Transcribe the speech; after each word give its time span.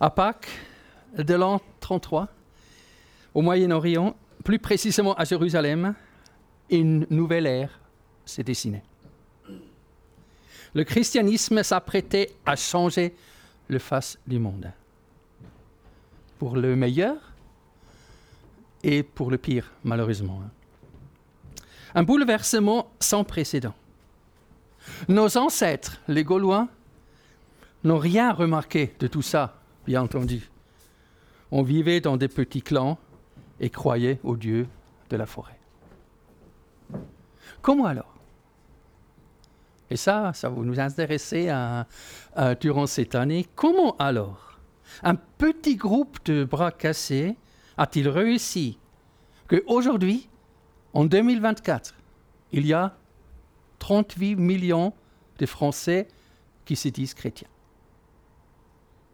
À 0.00 0.10
Pâques 0.10 0.48
de 1.16 1.34
l'an 1.34 1.60
33, 1.80 2.28
au 3.34 3.42
Moyen-Orient, 3.42 4.14
plus 4.44 4.60
précisément 4.60 5.14
à 5.14 5.24
Jérusalem, 5.24 5.94
une 6.70 7.04
nouvelle 7.10 7.46
ère 7.46 7.80
s'est 8.24 8.44
dessinée. 8.44 8.82
Le 10.74 10.84
christianisme 10.84 11.64
s'apprêtait 11.64 12.30
à 12.46 12.54
changer 12.54 13.16
le 13.66 13.80
face 13.80 14.18
du 14.26 14.38
monde. 14.38 14.70
Pour 16.38 16.54
le 16.54 16.76
meilleur 16.76 17.16
et 18.84 19.02
pour 19.02 19.32
le 19.32 19.38
pire, 19.38 19.72
malheureusement. 19.82 20.42
Un 21.96 22.04
bouleversement 22.04 22.92
sans 23.00 23.24
précédent. 23.24 23.74
Nos 25.08 25.36
ancêtres, 25.36 26.00
les 26.06 26.22
Gaulois, 26.22 26.68
n'ont 27.82 27.98
rien 27.98 28.32
remarqué 28.32 28.94
de 29.00 29.08
tout 29.08 29.22
ça, 29.22 29.57
bien 29.88 30.02
entendu. 30.02 30.50
On 31.50 31.62
vivait 31.62 32.02
dans 32.02 32.18
des 32.18 32.28
petits 32.28 32.60
clans 32.60 32.98
et 33.58 33.70
croyait 33.70 34.20
au 34.22 34.36
Dieu 34.36 34.68
de 35.08 35.16
la 35.16 35.24
forêt. 35.24 35.58
Comment 37.62 37.86
alors? 37.86 38.14
Et 39.88 39.96
ça, 39.96 40.32
ça 40.34 40.50
va 40.50 40.62
nous 40.62 40.78
intéresser 40.78 41.50
durant 42.60 42.86
cette 42.86 43.14
année. 43.14 43.46
Comment 43.54 43.96
alors? 43.96 44.58
Un 45.02 45.14
petit 45.14 45.76
groupe 45.76 46.18
de 46.26 46.44
bras 46.44 46.70
cassés 46.70 47.34
a-t-il 47.78 48.10
réussi? 48.10 48.78
Qu'aujourd'hui, 49.48 50.28
en 50.92 51.06
2024, 51.06 51.94
il 52.52 52.66
y 52.66 52.74
a 52.74 52.94
38 53.78 54.36
millions 54.36 54.92
de 55.38 55.46
Français 55.46 56.08
qui 56.66 56.76
se 56.76 56.88
disent 56.88 57.14
chrétiens 57.14 57.48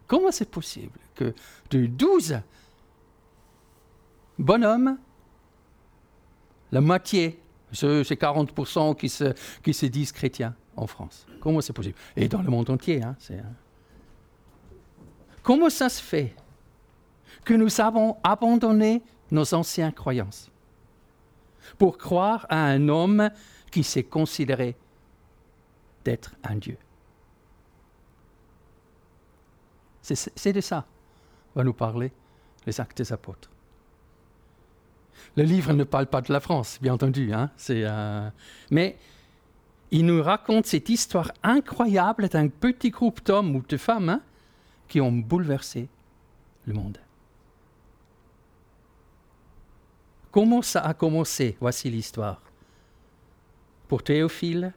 Comment 0.07 0.31
c'est 0.31 0.49
possible 0.49 0.99
que 1.15 1.33
de 1.71 1.85
12 1.85 2.39
bonhomme, 4.37 4.97
la 6.71 6.81
moitié, 6.81 7.39
c'est 7.71 7.87
40% 7.87 8.95
qui 8.95 9.09
se, 9.09 9.33
qui 9.63 9.73
se 9.73 9.85
disent 9.85 10.11
chrétiens 10.11 10.55
en 10.75 10.87
France. 10.87 11.25
Comment 11.39 11.61
c'est 11.61 11.73
possible? 11.73 11.95
Et 12.15 12.27
dans 12.27 12.41
le 12.41 12.49
monde 12.49 12.69
entier. 12.69 13.03
Hein, 13.03 13.15
hein. 13.31 13.35
Comment 15.43 15.69
ça 15.69 15.89
se 15.89 16.01
fait 16.01 16.35
que 17.43 17.53
nous 17.53 17.79
avons 17.79 18.17
abandonné 18.23 19.03
nos 19.31 19.53
anciennes 19.53 19.93
croyances 19.93 20.49
pour 21.77 21.97
croire 21.97 22.45
à 22.49 22.65
un 22.65 22.89
homme 22.89 23.29
qui 23.71 23.83
s'est 23.83 24.03
considéré 24.03 24.75
d'être 26.03 26.35
un 26.43 26.55
Dieu? 26.55 26.77
C'est 30.13 30.53
de 30.53 30.61
ça 30.61 30.85
va 31.55 31.63
nous 31.63 31.73
parler 31.73 32.11
les 32.65 32.79
actes 32.79 32.97
des 32.97 33.13
apôtres. 33.13 33.49
Le 35.35 35.43
livre 35.43 35.73
ne 35.73 35.83
parle 35.83 36.07
pas 36.07 36.21
de 36.21 36.31
la 36.31 36.39
France, 36.39 36.77
bien 36.81 36.93
entendu, 36.93 37.33
hein, 37.33 37.49
euh, 37.69 38.29
mais 38.69 38.97
il 39.91 40.05
nous 40.05 40.21
raconte 40.21 40.65
cette 40.65 40.89
histoire 40.89 41.31
incroyable 41.41 42.27
d'un 42.27 42.49
petit 42.49 42.89
groupe 42.89 43.25
d'hommes 43.25 43.55
ou 43.55 43.63
de 43.67 43.77
femmes 43.77 44.09
hein, 44.09 44.21
qui 44.87 44.99
ont 44.99 45.11
bouleversé 45.11 45.87
le 46.65 46.73
monde. 46.73 46.97
Comment 50.31 50.61
ça 50.61 50.81
a 50.81 50.93
commencé? 50.93 51.55
Voici 51.61 51.89
l'histoire. 51.89 52.41
Pour 53.87 54.03
Théophile 54.03 54.73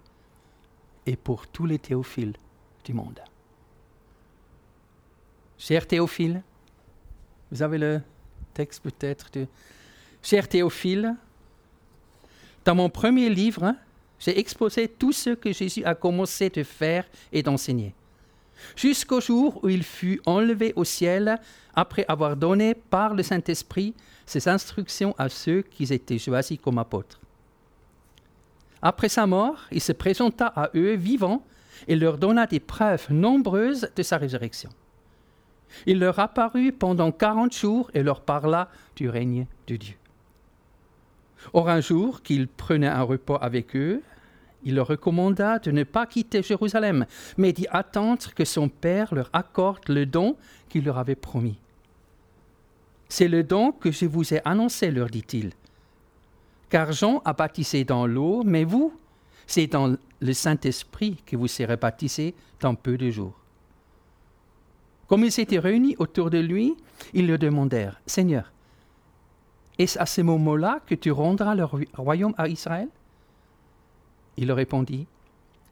et 1.04 1.16
pour 1.16 1.48
tous 1.48 1.66
les 1.66 1.80
théophiles 1.80 2.34
du 2.84 2.94
monde. 2.94 3.20
Cher 5.58 5.88
Théophile, 5.88 6.42
vous 7.50 7.62
avez 7.62 7.78
le 7.78 8.00
texte 8.54 8.80
peut-être 8.82 9.28
de 9.32 9.46
Cher 10.22 10.48
Théophile, 10.48 11.16
dans 12.64 12.76
mon 12.76 12.88
premier 12.88 13.28
livre, 13.28 13.74
j'ai 14.20 14.38
exposé 14.38 14.86
tout 14.86 15.12
ce 15.12 15.30
que 15.30 15.52
Jésus 15.52 15.84
a 15.84 15.94
commencé 15.94 16.48
de 16.48 16.62
faire 16.62 17.04
et 17.32 17.42
d'enseigner, 17.42 17.94
jusqu'au 18.76 19.20
jour 19.20 19.58
où 19.64 19.68
il 19.68 19.82
fut 19.82 20.20
enlevé 20.26 20.72
au 20.76 20.84
ciel 20.84 21.40
après 21.74 22.04
avoir 22.08 22.36
donné 22.36 22.74
par 22.74 23.14
le 23.14 23.22
Saint-Esprit 23.22 23.94
ses 24.26 24.48
instructions 24.48 25.14
à 25.18 25.28
ceux 25.28 25.62
qui 25.62 25.84
étaient 25.92 26.18
choisis 26.18 26.58
comme 26.60 26.78
apôtres. 26.78 27.20
Après 28.80 29.08
sa 29.08 29.26
mort, 29.26 29.66
il 29.72 29.80
se 29.80 29.92
présenta 29.92 30.46
à 30.46 30.70
eux 30.76 30.94
vivants 30.94 31.42
et 31.88 31.96
leur 31.96 32.16
donna 32.16 32.46
des 32.46 32.60
preuves 32.60 33.06
nombreuses 33.10 33.88
de 33.96 34.02
sa 34.04 34.18
résurrection. 34.18 34.70
Il 35.86 35.98
leur 35.98 36.18
apparut 36.18 36.72
pendant 36.72 37.12
quarante 37.12 37.54
jours 37.54 37.90
et 37.94 38.02
leur 38.02 38.20
parla 38.20 38.68
du 38.96 39.08
règne 39.08 39.46
de 39.66 39.76
Dieu. 39.76 39.96
Or 41.52 41.68
un 41.68 41.80
jour 41.80 42.22
qu'il 42.22 42.48
prenait 42.48 42.88
un 42.88 43.02
repas 43.02 43.36
avec 43.36 43.76
eux, 43.76 44.02
il 44.64 44.74
leur 44.74 44.88
recommanda 44.88 45.58
de 45.58 45.70
ne 45.70 45.84
pas 45.84 46.06
quitter 46.06 46.42
Jérusalem, 46.42 47.06
mais 47.36 47.52
d'y 47.52 47.66
attendre 47.70 48.34
que 48.34 48.44
son 48.44 48.68
Père 48.68 49.14
leur 49.14 49.30
accorde 49.32 49.88
le 49.88 50.04
don 50.04 50.36
qu'il 50.68 50.84
leur 50.84 50.98
avait 50.98 51.14
promis. 51.14 51.58
C'est 53.08 53.28
le 53.28 53.42
don 53.42 53.72
que 53.72 53.90
je 53.90 54.06
vous 54.06 54.34
ai 54.34 54.40
annoncé, 54.44 54.90
leur 54.90 55.08
dit-il. 55.08 55.52
Car 56.68 56.92
Jean 56.92 57.22
a 57.24 57.32
baptisé 57.32 57.84
dans 57.84 58.06
l'eau, 58.06 58.42
mais 58.44 58.64
vous, 58.64 58.92
c'est 59.46 59.66
dans 59.66 59.96
le 60.20 60.32
Saint-Esprit 60.32 61.16
que 61.24 61.36
vous 61.36 61.48
serez 61.48 61.76
baptisés 61.76 62.34
dans 62.60 62.74
peu 62.74 62.98
de 62.98 63.10
jours. 63.10 63.37
Comme 65.08 65.24
ils 65.24 65.32
s'étaient 65.32 65.58
réunis 65.58 65.96
autour 65.98 66.30
de 66.30 66.38
lui, 66.38 66.76
ils 67.14 67.26
lui 67.26 67.38
demandèrent, 67.38 68.00
Seigneur, 68.06 68.52
est-ce 69.78 69.98
à 69.98 70.06
ce 70.06 70.20
moment-là 70.20 70.80
que 70.86 70.94
tu 70.94 71.10
rendras 71.10 71.54
le 71.54 71.64
royaume 71.96 72.34
à 72.36 72.48
Israël? 72.48 72.88
Il 74.36 74.48
leur 74.48 74.56
répondit, 74.56 75.06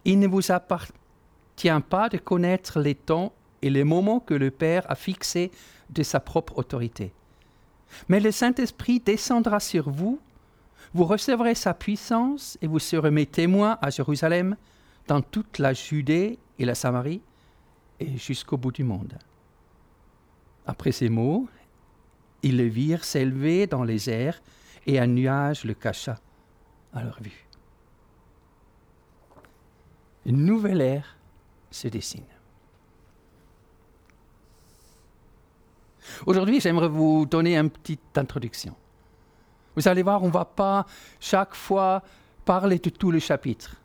Il 0.05 0.19
ne 0.19 0.27
vous 0.27 0.51
appartient 0.51 1.81
pas 1.89 2.09
de 2.09 2.17
connaître 2.17 2.81
les 2.81 2.95
temps 2.95 3.33
et 3.63 3.71
les 3.71 3.85
moments 3.85 4.21
que 4.21 4.35
le 4.35 4.51
Père 4.51 4.85
a 4.91 4.95
fixés 4.95 5.51
de 5.91 6.03
sa 6.03 6.19
propre 6.19 6.59
autorité. 6.59 7.13
Mais 8.09 8.21
le 8.21 8.31
Saint-Esprit 8.31 9.01
descendra 9.01 9.61
sur 9.61 9.91
vous, 9.91 10.19
vous 10.95 11.05
recevrez 11.05 11.55
sa 11.55 11.75
puissance 11.75 12.59
et 12.63 12.67
vous 12.67 12.79
serez 12.79 13.11
mes 13.11 13.27
témoins 13.27 13.79
à 13.83 13.91
Jérusalem, 13.91 14.57
dans 15.09 15.21
toute 15.21 15.59
la 15.59 15.73
Judée 15.73 16.39
et 16.59 16.65
la 16.65 16.75
Samarie, 16.75 17.21
et 18.01 18.17
jusqu'au 18.17 18.57
bout 18.57 18.73
du 18.73 18.84
monde. 18.84 19.19
Après 20.67 20.93
ces 20.93 21.09
mots, 21.09 21.49
ils 22.43 22.57
le 22.57 22.65
virent 22.65 23.05
s'élever 23.05 23.67
dans 23.67 23.84
les 23.84 24.11
airs 24.11 24.41
et 24.87 24.99
un 24.99 25.07
nuage 25.07 25.65
le 25.65 25.75
cacha 25.75 26.19
à 26.93 27.03
leur 27.03 27.21
vue. 27.21 27.47
Une 30.25 30.45
nouvelle 30.45 30.81
ère 30.81 31.17
se 31.71 31.89
dessine. 31.89 32.25
Aujourd'hui, 36.25 36.61
j'aimerais 36.61 36.89
vous 36.89 37.27
donner 37.27 37.56
une 37.56 37.71
petite 37.71 38.17
introduction. 38.17 38.75
Vous 39.75 39.87
allez 39.89 40.03
voir, 40.03 40.23
on 40.23 40.29
ne 40.29 40.33
va 40.33 40.45
pas 40.45 40.87
chaque 41.21 41.55
fois 41.55 42.03
parler 42.45 42.79
de 42.79 42.91
tout 42.91 43.11
le 43.11 43.19
chapitre. 43.19 43.77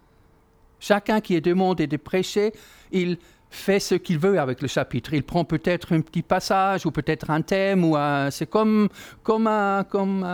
Chacun 0.80 1.20
qui 1.20 1.36
est 1.36 1.42
demandé 1.42 1.86
de 1.86 1.98
prêcher, 1.98 2.54
il 2.92 3.18
fait 3.52 3.82
ce 3.82 3.96
qu'il 3.96 4.18
veut 4.18 4.40
avec 4.40 4.62
le 4.62 4.68
chapitre. 4.68 5.14
Il 5.14 5.24
prend 5.24 5.44
peut-être 5.44 5.94
un 5.94 6.02
petit 6.02 6.22
passage 6.22 6.86
ou 6.86 6.92
peut-être 6.92 7.30
un 7.30 7.42
thème 7.42 7.84
ou 7.84 7.98
c'est 8.32 8.50
comme 8.50 8.88
comme 9.24 9.46
comme 9.90 10.26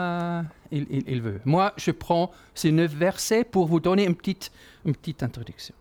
il, 0.72 1.22
veut. 1.22 1.42
Moi, 1.44 1.74
je 1.78 1.92
prends 1.92 2.32
ces 2.54 2.72
neuf 2.72 2.94
versets 2.94 3.44
pour 3.44 3.66
vous 3.66 3.80
donner 3.80 4.06
une 4.06 4.16
petite 4.16 4.52
une 4.86 4.96
petite 4.96 5.24
introduction. 5.24 5.74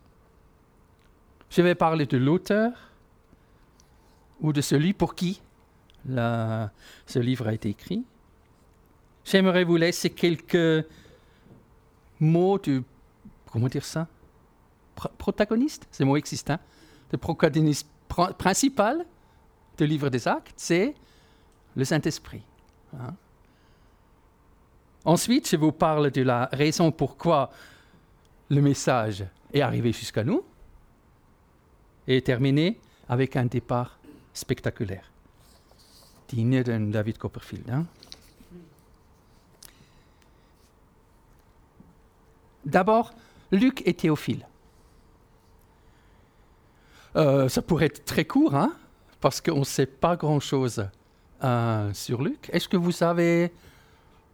Je 1.51 1.61
vais 1.61 1.75
parler 1.75 2.07
de 2.07 2.17
l'auteur 2.17 2.71
ou 4.41 4.51
de 4.51 4.61
celui 4.61 4.93
pour 4.93 5.13
qui 5.13 5.41
ce 6.05 7.19
livre 7.19 7.47
a 7.47 7.53
été 7.53 7.69
écrit. 7.69 8.03
J'aimerais 9.25 9.63
vous 9.63 9.75
laisser 9.75 10.09
quelques 10.09 10.85
mots 12.19 12.57
du 12.57 12.81
comment 13.51 13.67
dire 13.67 13.85
ça? 13.85 14.07
Protagoniste, 15.19 15.87
c'est 15.91 16.03
mot 16.03 16.17
existant 16.17 16.57
le 17.11 17.17
protagoniste 17.17 17.87
principal 18.37 19.05
du 19.77 19.85
livre 19.85 20.09
des 20.09 20.27
actes, 20.27 20.53
c'est 20.57 20.95
le 21.75 21.85
Saint-Esprit. 21.85 22.41
Hein. 22.99 23.13
Ensuite, 25.05 25.49
je 25.49 25.55
vous 25.55 25.71
parle 25.71 26.11
de 26.11 26.21
la 26.21 26.49
raison 26.51 26.91
pourquoi 26.91 27.51
le 28.49 28.61
message 28.61 29.23
est 29.53 29.61
arrivé 29.61 29.91
jusqu'à 29.91 30.23
nous 30.23 30.43
et 32.07 32.21
terminé 32.21 32.79
avec 33.07 33.35
un 33.35 33.45
départ 33.45 33.99
spectaculaire, 34.33 35.09
digne 36.27 36.63
de 36.63 36.91
David 36.91 37.17
Copperfield. 37.17 37.69
Hein. 37.69 37.85
D'abord, 42.65 43.13
Luc 43.51 43.81
et 43.85 43.93
Théophile. 43.93 44.45
Euh, 47.17 47.49
ça 47.49 47.63
pourrait 47.63 47.87
être 47.87 48.05
très 48.05 48.25
court, 48.25 48.53
hein 48.55 48.71
parce 49.19 49.41
qu'on 49.41 49.59
ne 49.59 49.65
sait 49.65 49.87
pas 49.87 50.15
grand-chose 50.15 50.87
euh, 51.43 51.91
sur 51.93 52.21
Luc. 52.21 52.49
Est-ce 52.53 52.69
que 52.69 52.77
vous 52.77 53.03
avez 53.03 53.51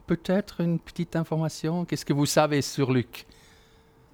peut-être 0.05 0.59
une 0.59 0.79
petite 0.79 1.15
information? 1.15 1.85
Qu'est-ce 1.85 2.03
que 2.03 2.11
vous 2.11 2.25
savez 2.25 2.61
sur 2.61 2.91
Luc? 2.91 3.25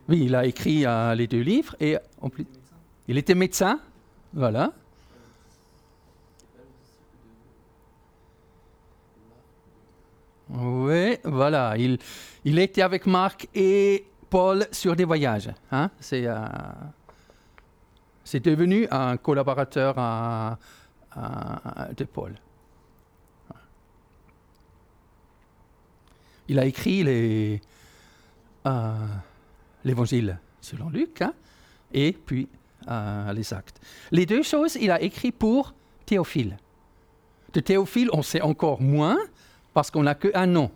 Oui, 0.07 0.25
il 0.25 0.35
a 0.35 0.45
écrit 0.45 0.85
euh, 0.85 1.15
les 1.15 1.25
deux 1.25 1.41
livres 1.41 1.75
et 1.79 1.97
en 2.21 2.29
plus, 2.29 2.45
il 3.07 3.17
était 3.17 3.33
médecin. 3.33 3.79
Voilà. 4.33 4.71
Oui, 10.49 11.17
voilà. 11.23 11.75
Il, 11.77 11.97
il 12.43 12.59
était 12.59 12.83
avec 12.83 13.07
Marc 13.07 13.47
et 13.55 14.05
Paul 14.29 14.67
sur 14.71 14.95
des 14.95 15.05
voyages. 15.05 15.49
Hein? 15.71 15.89
C'est, 15.99 16.27
c'est 18.29 18.39
devenu 18.39 18.87
un 18.91 19.17
collaborateur 19.17 19.95
de 21.97 22.03
Paul. 22.03 22.35
Il 26.47 26.59
a 26.59 26.65
écrit 26.65 27.03
euh, 28.67 29.07
l'évangile 29.83 30.37
selon 30.61 30.89
Luc 30.89 31.23
hein, 31.23 31.33
et 31.91 32.11
puis 32.13 32.47
euh, 32.87 33.33
les 33.33 33.51
actes. 33.51 33.81
Les 34.11 34.27
deux 34.27 34.43
choses, 34.43 34.75
il 34.79 34.91
a 34.91 35.01
écrit 35.01 35.31
pour 35.31 35.73
Théophile. 36.05 36.57
De 37.53 37.61
Théophile, 37.61 38.11
on 38.13 38.21
sait 38.21 38.41
encore 38.41 38.79
moins 38.79 39.17
parce 39.73 39.89
qu'on 39.89 40.03
n'a 40.03 40.13
qu'un 40.13 40.45
nom. 40.45 40.69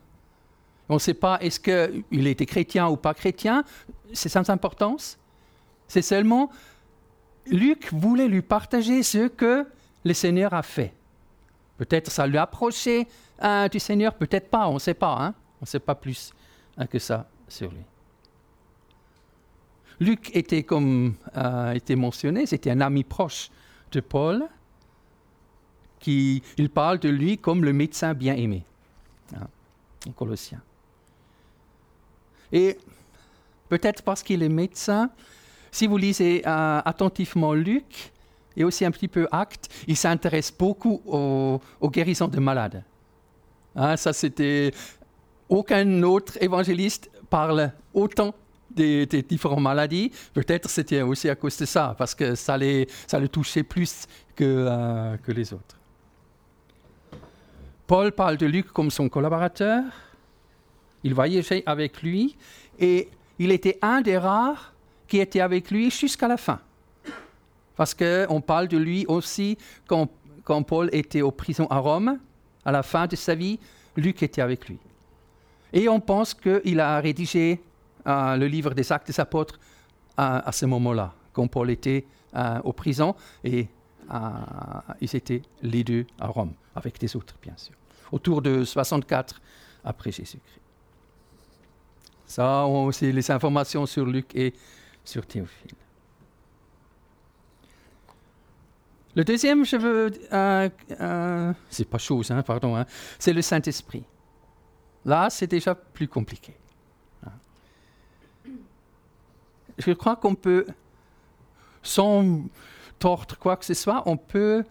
On 0.89 0.95
ne 0.95 0.99
sait 0.99 1.13
pas 1.13 1.37
est-ce 1.39 1.59
qu'il 1.59 2.25
était 2.25 2.47
chrétien 2.47 2.87
ou 2.87 2.97
pas 2.97 3.13
chrétien, 3.13 3.63
c'est 4.11 4.29
sans 4.29 4.49
importance. 4.49 5.19
C'est 5.87 6.01
seulement 6.01 6.49
Luc 7.47 7.91
voulait 7.93 8.27
lui 8.27 8.41
partager 8.41 9.03
ce 9.03 9.27
que 9.27 9.65
le 10.03 10.13
Seigneur 10.13 10.53
a 10.53 10.63
fait. 10.63 10.93
Peut-être 11.77 12.11
ça 12.11 12.27
lui 12.27 12.37
a 12.37 12.43
approché 12.43 13.07
hein, 13.39 13.67
du 13.67 13.79
Seigneur, 13.79 14.13
peut-être 14.15 14.49
pas, 14.49 14.67
on 14.67 14.75
ne 14.75 14.79
sait 14.79 14.93
pas. 14.93 15.17
Hein. 15.19 15.33
On 15.59 15.63
ne 15.63 15.67
sait 15.67 15.79
pas 15.79 15.95
plus 15.95 16.31
hein, 16.77 16.87
que 16.87 16.99
ça 16.99 17.27
sur 17.47 17.71
lui. 17.71 17.83
Luc 19.99 20.35
était, 20.35 20.63
comme 20.63 21.15
a 21.33 21.69
euh, 21.69 21.73
été 21.73 21.95
mentionné, 21.95 22.45
c'était 22.45 22.71
un 22.71 22.81
ami 22.81 23.03
proche 23.03 23.49
de 23.91 23.99
Paul, 23.99 24.47
qui 25.99 26.43
il 26.57 26.69
parle 26.69 26.99
de 26.99 27.09
lui 27.09 27.37
comme 27.37 27.63
le 27.63 27.73
médecin 27.73 28.13
bien 28.13 28.35
aimé, 28.35 28.63
hein, 29.35 29.47
en 30.07 30.11
Colossiens. 30.11 30.61
Et 32.51 32.77
peut-être 33.69 34.03
parce 34.03 34.21
qu'il 34.21 34.43
est 34.43 34.49
médecin, 34.49 35.09
si 35.73 35.87
vous 35.87 35.97
lisez 35.97 36.43
euh, 36.45 36.81
attentivement 36.85 37.53
Luc 37.53 38.11
et 38.55 38.63
aussi 38.63 38.85
un 38.85 38.91
petit 38.91 39.07
peu 39.07 39.27
Actes, 39.31 39.67
il 39.87 39.97
s'intéresse 39.97 40.53
beaucoup 40.55 41.01
aux, 41.07 41.89
guérisons 41.89 42.27
de 42.27 42.39
malades. 42.39 42.83
Hein, 43.75 43.97
ça, 43.97 44.13
c'était 44.13 44.71
aucun 45.49 46.03
autre 46.03 46.37
évangéliste 46.39 47.09
parle 47.27 47.71
autant 47.91 48.35
des, 48.69 49.07
différentes 49.07 49.61
maladies. 49.61 50.11
Peut-être 50.35 50.69
c'était 50.69 51.01
aussi 51.01 51.27
à 51.27 51.35
cause 51.35 51.57
de 51.57 51.65
ça, 51.65 51.95
parce 51.97 52.13
que 52.13 52.35
ça, 52.35 52.55
le 52.55 53.27
touchait 53.27 53.63
plus 53.63 54.05
euh, 54.41 55.17
que 55.17 55.31
les 55.31 55.53
autres. 55.53 55.79
Paul 57.87 58.11
parle 58.11 58.37
de 58.37 58.45
Luc 58.45 58.67
comme 58.67 58.91
son 58.91 59.09
collaborateur. 59.09 59.83
Il 61.03 61.15
voyageait 61.15 61.63
avec 61.65 62.03
lui 62.03 62.37
et 62.77 63.09
il 63.39 63.51
était 63.51 63.79
un 63.81 64.01
des 64.01 64.19
rares 64.19 64.72
était 65.19 65.41
avec 65.41 65.71
lui 65.71 65.89
jusqu'à 65.91 66.27
la 66.27 66.37
fin. 66.37 66.59
Parce 67.75 67.93
qu'on 67.93 68.41
parle 68.41 68.67
de 68.67 68.77
lui 68.77 69.05
aussi 69.07 69.57
quand, 69.87 70.09
quand, 70.43 70.63
Paul 70.63 70.89
était 70.91 71.21
en 71.21 71.31
prison 71.31 71.67
à 71.69 71.79
Rome, 71.79 72.19
à 72.65 72.71
la 72.71 72.83
fin 72.83 73.07
de 73.07 73.15
sa 73.15 73.35
vie, 73.35 73.59
Luc 73.95 74.21
était 74.23 74.41
avec 74.41 74.67
lui. 74.67 74.77
Et 75.71 75.89
on 75.89 75.99
pense 75.99 76.33
qu'il 76.33 76.79
a 76.79 76.99
rédigé 76.99 77.59
euh, 78.05 78.35
le 78.35 78.47
livre 78.47 78.73
des 78.73 78.91
Actes 78.91 79.07
des 79.07 79.19
Apôtres 79.19 79.59
euh, 80.19 80.39
à 80.45 80.51
ce 80.51 80.65
moment-là, 80.67 81.13
quand 81.33 81.47
Paul 81.47 81.71
était 81.71 82.05
euh, 82.35 82.59
en 82.63 82.73
prison 82.73 83.15
et 83.43 83.67
ils 84.99 85.15
étaient 85.15 85.41
les 85.61 85.83
deux 85.83 86.05
à 86.19 86.27
Rome, 86.27 86.51
avec 86.75 86.99
des 86.99 87.15
autres 87.15 87.35
bien 87.41 87.53
sûr, 87.55 87.73
autour 88.11 88.41
de 88.41 88.65
64 88.65 89.41
après 89.85 90.11
Jésus-Christ. 90.11 90.59
Ça, 92.25 92.67
c'est 92.91 93.11
les 93.11 93.31
informations 93.31 93.85
sur 93.85 94.05
Luc 94.05 94.35
et 94.35 94.53
sur 95.03 95.25
Théophile. 95.25 95.75
Le 99.15 99.23
deuxième, 99.23 99.63
je 99.63 99.77
veux, 99.77 100.11
c'est 101.69 101.87
pas 101.87 101.97
chose, 101.99 102.31
hein, 102.31 102.41
pardon, 102.41 102.75
hein, 102.75 102.85
c'est 103.19 103.33
le 103.33 103.41
Saint-Esprit. 103.41 104.03
Là, 105.05 105.29
c'est 105.29 105.47
déjà 105.47 105.75
plus 105.75 106.07
compliqué. 106.07 106.55
Je 109.77 109.91
crois 109.91 110.15
qu'on 110.15 110.35
peut, 110.35 110.65
sans 111.81 112.43
tordre 112.99 113.37
quoi 113.37 113.57
que 113.57 113.65
ce 113.65 113.73
soit, 113.73 114.03
on 114.05 114.17
peut 114.17 114.63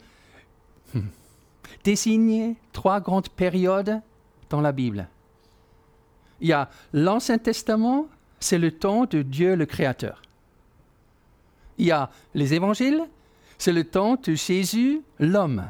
désigner 1.85 2.57
trois 2.73 3.01
grandes 3.01 3.29
périodes 3.29 4.01
dans 4.49 4.61
la 4.61 4.73
Bible. 4.73 5.09
Il 6.41 6.49
y 6.49 6.53
a 6.53 6.69
l'Ancien 6.93 7.39
Testament, 7.39 8.07
c'est 8.43 8.59
le 8.59 8.73
temps 8.73 9.05
de 9.05 9.23
Dieu 9.23 9.55
le 9.55 9.67
Créateur. 9.67 10.23
Il 11.79 11.87
y 11.87 11.91
a 11.93 12.11
les 12.35 12.55
évangiles, 12.55 13.03
c'est 13.59 13.73
le 13.73 13.85
temps 13.85 14.17
de 14.23 14.35
Jésus, 14.35 15.03
l'homme, 15.19 15.69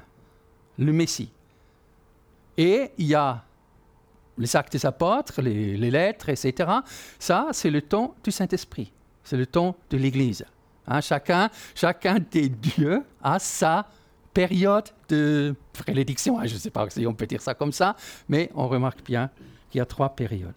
le 0.79 0.93
Messie. 0.93 1.31
Et 2.57 2.91
il 2.99 3.07
y 3.07 3.15
a 3.15 3.45
les 4.39 4.57
actes 4.57 4.73
des 4.73 4.87
apôtres, 4.87 5.41
les, 5.43 5.91
lettres, 5.91 6.29
etc. 6.29 6.71
Ça, 7.19 7.49
c'est 7.53 7.71
le 7.71 7.83
temps 7.83 8.15
du 8.25 8.31
Saint-Esprit. 8.31 8.93
C'est 9.25 9.37
le 9.37 9.47
temps 9.47 9.77
de 9.91 9.97
l'Église. 9.97 10.45
Hein, 10.87 11.01
chacun, 11.01 11.51
chacun 11.75 12.19
des 12.31 12.49
dieux 12.49 13.03
a 13.23 13.39
sa 13.39 13.87
période 14.35 14.89
de 15.09 15.55
prélédiction. 15.73 16.39
Hein, 16.39 16.47
je 16.47 16.55
ne 16.55 16.59
sais 16.59 16.71
pas 16.71 16.89
si 16.91 17.07
on 17.07 17.15
peut 17.15 17.27
dire 17.27 17.41
ça 17.41 17.55
comme 17.55 17.73
ça, 17.73 17.97
mais 18.29 18.51
on 18.55 18.67
remarque 18.67 19.05
bien 19.05 19.31
qu'il 19.71 19.79
y 19.79 19.83
a 19.83 19.87
trois 19.87 20.09
périodes. 20.09 20.55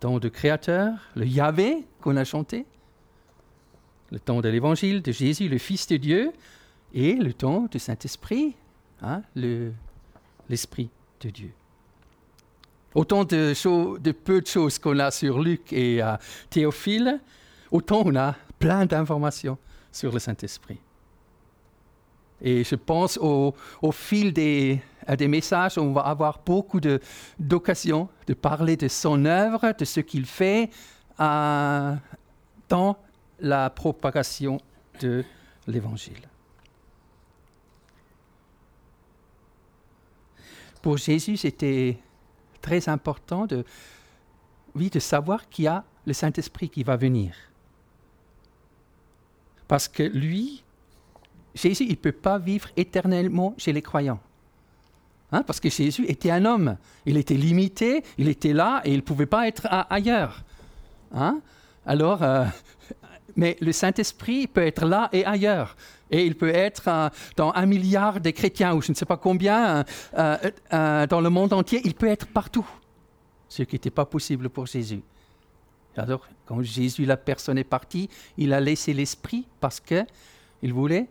Temps 0.00 0.18
de 0.18 0.28
Créateur, 0.28 0.92
le 1.16 1.26
Yahvé 1.26 1.84
qu'on 2.00 2.16
a 2.16 2.24
chanté, 2.24 2.66
le 4.10 4.20
temps 4.20 4.40
de 4.40 4.48
l'Évangile 4.48 5.02
de 5.02 5.12
Jésus, 5.12 5.48
le 5.48 5.58
Fils 5.58 5.86
de 5.88 5.96
Dieu, 5.96 6.32
et 6.94 7.14
le 7.14 7.32
temps 7.32 7.66
du 7.70 7.78
Saint-Esprit, 7.78 8.54
hein, 9.02 9.22
l'Esprit 10.48 10.88
de 11.20 11.30
Dieu. 11.30 11.50
Autant 12.94 13.24
de, 13.24 14.12
peu 14.12 14.40
de 14.40 14.46
choses 14.46 14.78
qu'on 14.78 14.98
a 14.98 15.10
sur 15.10 15.40
Luc 15.40 15.72
et 15.72 16.00
Théophile, 16.48 17.20
autant 17.70 18.02
on 18.06 18.16
a 18.16 18.34
plein 18.58 18.86
d'informations 18.86 19.58
sur 19.92 20.12
le 20.12 20.18
Saint-Esprit. 20.18 20.78
Et 22.40 22.62
je 22.64 22.74
pense 22.74 23.18
au, 23.18 23.54
fil 23.92 24.32
des, 24.32 24.80
messages, 25.20 25.78
on 25.78 25.92
va 25.92 26.02
avoir 26.02 26.40
beaucoup 26.44 26.80
d'occasions 27.38 28.08
de, 28.26 28.34
parler 28.34 28.76
de 28.76 28.88
son 28.88 29.24
œuvre, 29.24 29.72
de 29.76 29.84
ce 29.84 30.00
qu'il 30.00 30.26
fait 30.26 30.70
dans 31.18 32.96
la 33.40 33.70
propagation 33.70 34.60
de 35.00 35.24
l'Évangile. 35.66 36.28
Pour 40.80 40.96
Jésus, 40.96 41.36
c'était 41.36 41.98
très 42.60 42.88
important 42.88 43.46
de, 43.46 43.64
oui, 44.74 44.90
de 44.90 45.00
savoir 45.00 45.48
qu'il 45.48 45.64
y 45.64 45.68
a 45.68 45.84
le 46.06 46.12
Saint-Esprit 46.12 46.68
qui 46.68 46.84
va 46.84 46.96
venir. 46.96 47.34
Parce 49.66 49.88
que 49.88 50.02
lui, 50.02 50.62
Jésus, 51.54 51.84
il 51.84 51.90
ne 51.90 51.94
peut 51.96 52.12
pas 52.12 52.38
vivre 52.38 52.68
éternellement 52.76 53.54
chez 53.58 53.72
les 53.72 53.82
croyants. 53.82 54.20
Hein, 55.30 55.42
parce 55.42 55.60
que 55.60 55.68
Jésus 55.68 56.06
était 56.08 56.30
un 56.30 56.44
homme. 56.44 56.76
Il 57.04 57.16
était 57.16 57.34
limité, 57.34 58.02
il 58.16 58.28
était 58.28 58.54
là 58.54 58.80
et 58.84 58.92
il 58.92 58.96
ne 58.96 59.02
pouvait 59.02 59.26
pas 59.26 59.46
être 59.46 59.66
ailleurs. 59.90 60.42
Hein? 61.12 61.40
Alors, 61.84 62.22
euh, 62.22 62.44
mais 63.36 63.56
le 63.60 63.72
Saint-Esprit 63.72 64.46
peut 64.46 64.66
être 64.66 64.86
là 64.86 65.08
et 65.12 65.24
ailleurs. 65.24 65.76
Et 66.10 66.24
il 66.24 66.34
peut 66.34 66.48
être 66.48 66.88
euh, 66.88 67.10
dans 67.36 67.52
un 67.54 67.66
milliard 67.66 68.20
de 68.20 68.30
chrétiens, 68.30 68.74
ou 68.74 68.80
je 68.80 68.90
ne 68.92 68.96
sais 68.96 69.04
pas 69.04 69.18
combien, 69.18 69.84
euh, 70.16 71.06
dans 71.06 71.20
le 71.20 71.28
monde 71.28 71.52
entier. 71.52 71.82
Il 71.84 71.94
peut 71.94 72.08
être 72.08 72.26
partout. 72.26 72.66
Ce 73.48 73.62
qui 73.62 73.74
n'était 73.74 73.90
pas 73.90 74.06
possible 74.06 74.48
pour 74.48 74.66
Jésus. 74.66 75.02
Alors, 75.96 76.26
quand 76.46 76.62
Jésus, 76.62 77.04
la 77.04 77.16
personne, 77.16 77.58
est 77.58 77.64
partie, 77.64 78.08
il 78.36 78.52
a 78.52 78.60
laissé 78.60 78.94
l'Esprit 78.94 79.46
parce 79.60 79.80
qu'il 79.80 80.72
voulait 80.72 81.08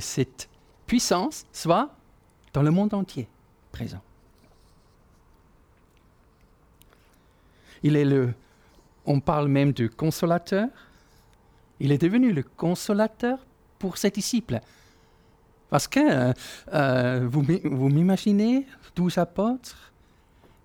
cette 0.00 0.48
puissance 0.86 1.46
soit 1.52 1.90
dans 2.52 2.62
le 2.62 2.70
monde 2.70 2.94
entier 2.94 3.28
présent. 3.72 4.00
Il 7.82 7.96
est 7.96 8.04
le, 8.04 8.32
on 9.04 9.20
parle 9.20 9.48
même 9.48 9.72
de 9.72 9.86
consolateur. 9.86 10.68
Il 11.78 11.92
est 11.92 11.98
devenu 11.98 12.32
le 12.32 12.42
consolateur 12.42 13.38
pour 13.78 13.98
ses 13.98 14.10
disciples. 14.10 14.60
Parce 15.68 15.88
que 15.88 16.32
euh, 16.72 17.28
vous, 17.28 17.44
vous 17.64 17.88
m'imaginez, 17.88 18.66
douze 18.94 19.18
apôtres, 19.18 19.92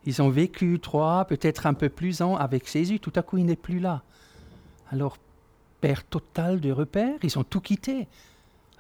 ils 0.06 0.22
ont 0.22 0.30
vécu 0.30 0.80
trois, 0.80 1.26
peut-être 1.26 1.66
un 1.66 1.74
peu 1.74 1.90
plus 1.90 2.22
ans 2.22 2.36
avec 2.36 2.70
Jésus, 2.72 3.00
tout 3.00 3.14
à 3.16 3.22
coup 3.22 3.38
il 3.38 3.46
n'est 3.46 3.56
plus 3.56 3.80
là. 3.80 4.02
Alors, 4.92 5.18
perte 5.80 6.10
totale 6.10 6.60
de 6.60 6.72
repères, 6.72 7.18
ils 7.24 7.38
ont 7.38 7.44
tout 7.44 7.62
quitté. 7.62 8.08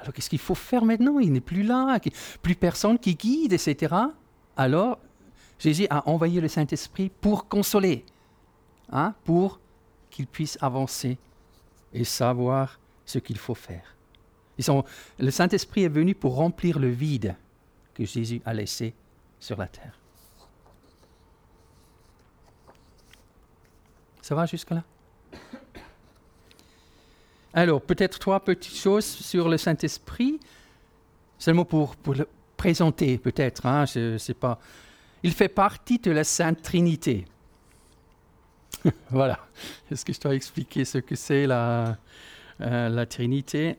Alors 0.01 0.13
qu'est-ce 0.13 0.29
qu'il 0.29 0.39
faut 0.39 0.55
faire 0.55 0.83
maintenant? 0.83 1.19
Il 1.19 1.31
n'est 1.31 1.41
plus 1.41 1.63
là, 1.63 1.99
plus 2.41 2.55
personne 2.55 2.97
qui 2.97 3.15
guide, 3.15 3.53
etc. 3.53 3.95
Alors, 4.57 4.97
Jésus 5.59 5.85
a 5.91 6.09
envoyé 6.09 6.41
le 6.41 6.47
Saint-Esprit 6.47 7.11
pour 7.21 7.47
consoler, 7.47 8.03
hein, 8.91 9.13
pour 9.23 9.59
qu'il 10.09 10.25
puisse 10.25 10.57
avancer 10.59 11.19
et 11.93 12.03
savoir 12.03 12.79
ce 13.05 13.19
qu'il 13.19 13.37
faut 13.37 13.53
faire. 13.53 13.95
Ils 14.57 14.63
sont, 14.63 14.83
le 15.19 15.29
Saint-Esprit 15.29 15.83
est 15.83 15.89
venu 15.89 16.15
pour 16.15 16.35
remplir 16.35 16.79
le 16.79 16.89
vide 16.89 17.35
que 17.93 18.03
Jésus 18.03 18.41
a 18.43 18.53
laissé 18.53 18.95
sur 19.39 19.57
la 19.57 19.67
terre. 19.67 19.99
Ça 24.21 24.33
va 24.33 24.45
jusque-là? 24.45 24.83
Alors, 27.53 27.81
peut-être 27.81 28.19
trois 28.19 28.39
petites 28.39 28.77
choses 28.77 29.05
sur 29.05 29.49
le 29.49 29.57
Saint-Esprit, 29.57 30.39
seulement 31.37 31.65
pour, 31.65 31.95
pour 31.95 32.13
le 32.13 32.27
présenter, 32.55 33.17
peut-être. 33.17 33.65
Hein, 33.65 33.85
je, 33.85 34.31
pas. 34.33 34.59
Il 35.23 35.33
fait 35.33 35.49
partie 35.49 35.99
de 35.99 36.11
la 36.11 36.23
Sainte 36.23 36.61
Trinité. 36.61 37.25
voilà. 39.09 39.39
Est-ce 39.91 40.05
que 40.05 40.13
je 40.13 40.19
dois 40.19 40.35
expliquer 40.35 40.85
ce 40.85 40.99
que 40.99 41.15
c'est 41.15 41.45
la, 41.45 41.97
euh, 42.61 42.89
la 42.89 43.05
Trinité? 43.05 43.77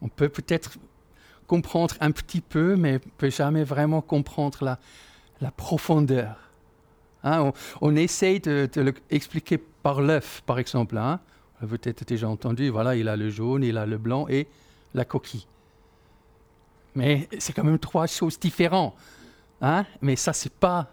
On 0.00 0.08
peut 0.08 0.28
peut-être 0.28 0.78
comprendre 1.46 1.96
un 2.00 2.10
petit 2.10 2.40
peu, 2.40 2.76
mais 2.76 3.00
on 3.04 3.10
peut 3.16 3.30
jamais 3.30 3.64
vraiment 3.64 4.02
comprendre 4.02 4.64
la, 4.64 4.78
la 5.40 5.50
profondeur. 5.50 6.36
Hein, 7.22 7.52
on, 7.80 7.96
essaye 7.96 8.40
de, 8.40 8.68
l'expliquer 9.10 9.58
par 9.84 10.00
l'œuf, 10.00 10.42
par 10.46 10.58
exemple. 10.58 10.96
Hein. 10.96 11.20
Vous 11.60 11.66
avez 11.66 11.78
peut-être 11.78 12.04
déjà 12.04 12.26
entendu, 12.28 12.70
voilà, 12.70 12.96
il 12.96 13.06
a 13.06 13.16
le 13.16 13.28
jaune, 13.28 13.62
il 13.62 13.76
a 13.76 13.84
le 13.84 13.98
blanc 13.98 14.26
et 14.28 14.48
la 14.94 15.04
coquille. 15.04 15.46
Mais 16.94 17.28
c'est 17.38 17.52
quand 17.52 17.64
même 17.64 17.78
trois 17.78 18.06
choses 18.06 18.40
différentes. 18.40 18.94
Hein. 19.60 19.84
Mais 20.00 20.16
ça, 20.16 20.32
c'est 20.32 20.52
pas 20.52 20.88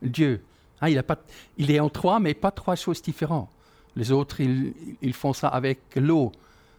Dieu. 0.00 0.40
Hein, 0.80 0.88
il, 0.88 0.98
a 0.98 1.02
pas, 1.02 1.18
il 1.58 1.70
est 1.72 1.80
en 1.80 1.88
trois, 1.88 2.20
mais 2.20 2.32
pas 2.32 2.52
trois 2.52 2.76
choses 2.76 3.02
différentes. 3.02 3.50
Les 3.96 4.12
autres, 4.12 4.40
ils, 4.40 4.72
ils 5.02 5.14
font 5.14 5.32
ça 5.32 5.48
avec 5.48 5.80
l'eau. 5.96 6.30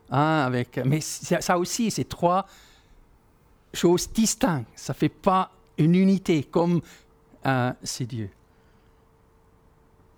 avec, 0.09 0.79
mais 0.85 1.01
ça 1.01 1.57
aussi, 1.59 1.91
c'est 1.91 2.07
trois 2.07 2.47
choses 3.73 4.09
distinctes. 4.13 4.69
Ça 4.75 4.93
ne 4.93 4.97
fait 4.97 5.09
pas 5.09 5.51
une 5.77 5.95
unité 5.95 6.43
comme 6.43 6.81
c'est 7.83 8.05
Dieu. 8.05 8.29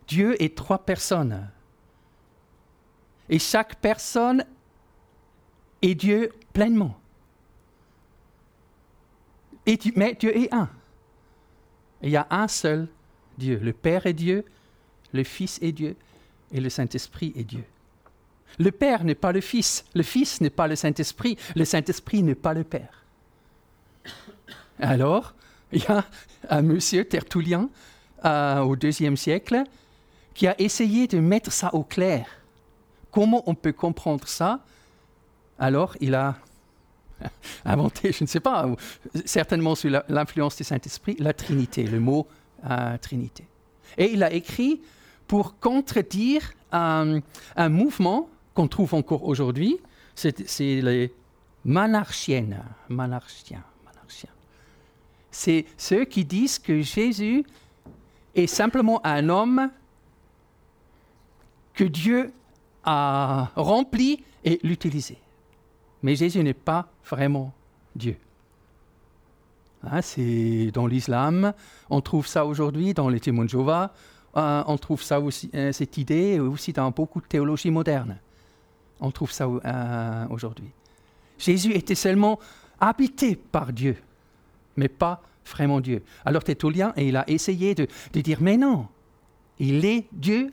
Dieu 0.07 0.41
est 0.41 0.55
trois 0.55 0.79
personnes. 0.79 1.49
Et 3.29 3.39
chaque 3.39 3.75
personne 3.75 4.45
est 5.81 5.95
Dieu 5.95 6.31
pleinement. 6.53 6.97
Mais 9.95 10.13
Dieu 10.13 10.37
est 10.37 10.53
un. 10.53 10.69
il 12.03 12.11
y 12.11 12.17
a 12.17 12.27
un 12.29 12.47
seul 12.47 12.87
Dieu. 13.37 13.59
Le 13.61 13.73
Père 13.73 14.05
est 14.05 14.13
Dieu, 14.13 14.45
le 15.13 15.23
Fils 15.23 15.59
est 15.61 15.71
Dieu 15.71 15.95
et 16.51 16.59
le 16.59 16.69
Saint-Esprit 16.69 17.33
est 17.35 17.43
Dieu. 17.43 17.63
Le 18.59 18.71
Père 18.71 19.03
n'est 19.03 19.15
pas 19.15 19.31
le 19.31 19.41
Fils, 19.41 19.85
le 19.95 20.03
Fils 20.03 20.39
n'est 20.39 20.49
pas 20.49 20.67
le 20.67 20.75
Saint-Esprit, 20.75 21.37
le 21.55 21.65
Saint-Esprit 21.65 22.23
n'est 22.23 22.35
pas 22.35 22.53
le 22.53 22.63
Père. 22.63 23.03
Alors, 24.79 25.33
il 25.71 25.81
y 25.81 25.87
a 25.87 26.05
un 26.49 26.61
monsieur 26.61 27.05
Tertullien 27.05 27.69
euh, 28.23 28.59
au 28.59 28.75
deuxième 28.75 29.17
siècle 29.17 29.63
qui 30.35 30.47
a 30.47 30.61
essayé 30.61 31.07
de 31.07 31.19
mettre 31.19 31.51
ça 31.51 31.73
au 31.73 31.83
clair. 31.83 32.27
Comment 33.09 33.41
on 33.47 33.55
peut 33.55 33.73
comprendre 33.73 34.27
ça? 34.27 34.59
Alors, 35.57 35.95
il 36.01 36.13
a 36.13 36.35
inventé, 37.65 38.11
je 38.11 38.23
ne 38.25 38.27
sais 38.27 38.41
pas, 38.41 38.69
certainement 39.23 39.73
sous 39.73 39.89
l'influence 40.09 40.57
du 40.57 40.63
Saint-Esprit, 40.63 41.15
la 41.19 41.33
Trinité, 41.33 41.83
le 41.83 41.99
mot 41.99 42.27
euh, 42.69 42.97
Trinité. 42.97 43.45
Et 43.97 44.11
il 44.11 44.21
a 44.21 44.33
écrit 44.33 44.81
pour 45.27 45.57
contredire 45.59 46.53
un, 46.71 47.21
mouvement 47.69 48.29
qu'on 48.53 48.67
trouve 48.67 48.93
encore 48.93 49.23
aujourd'hui, 49.23 49.77
c'est 50.13 50.37
les 50.59 51.13
monarchiennes. 51.63 52.61
C'est 55.31 55.65
ceux 55.77 56.05
qui 56.05 56.25
disent 56.25 56.59
que 56.59 56.81
Jésus 56.81 57.45
est 58.35 58.47
simplement 58.47 59.05
un 59.05 59.29
homme 59.29 59.69
que 61.75 61.83
Dieu 61.83 62.33
a 62.83 63.51
rempli 63.55 64.23
et 64.43 64.59
l'utilisé. 64.63 65.17
Mais 66.01 66.15
Jésus 66.15 66.43
n'est 66.43 66.53
pas 66.53 66.87
vraiment 67.09 67.53
Dieu. 67.95 68.17
Hein, 69.83 70.01
c'est 70.01 70.71
dans 70.73 70.87
l'islam, 70.87 71.53
on 71.89 72.01
trouve 72.01 72.25
ça 72.25 72.45
aujourd'hui 72.45 72.93
dans 72.93 73.09
les 73.09 73.19
témoins 73.19 73.45
de 73.45 73.49
Jéhovah, 73.49 73.93
euh, 74.35 74.63
on 74.65 74.77
trouve 74.77 75.01
ça 75.01 75.19
aussi, 75.19 75.49
euh, 75.53 75.71
cette 75.71 75.97
idée 75.97 76.39
aussi 76.39 76.73
dans 76.73 76.89
beaucoup 76.91 77.21
de 77.21 77.27
théologie 77.27 77.69
moderne. 77.69 78.17
On 78.99 79.11
trouve 79.11 79.31
ça 79.31 79.47
euh, 79.47 80.27
aujourd'hui. 80.29 80.69
Jésus 81.37 81.73
était 81.73 81.95
seulement 81.95 82.39
habité 82.79 83.35
par 83.35 83.71
Dieu, 83.71 83.97
mais 84.75 84.87
pas 84.87 85.21
vraiment 85.45 85.79
Dieu. 85.79 86.01
Alors 86.25 86.43
Tertullien, 86.43 86.93
il 86.97 87.15
a 87.15 87.29
essayé 87.29 87.75
de, 87.75 87.87
de 88.13 88.21
dire, 88.21 88.39
mais 88.41 88.57
non, 88.57 88.87
il 89.59 89.85
est 89.85 90.07
Dieu 90.11 90.49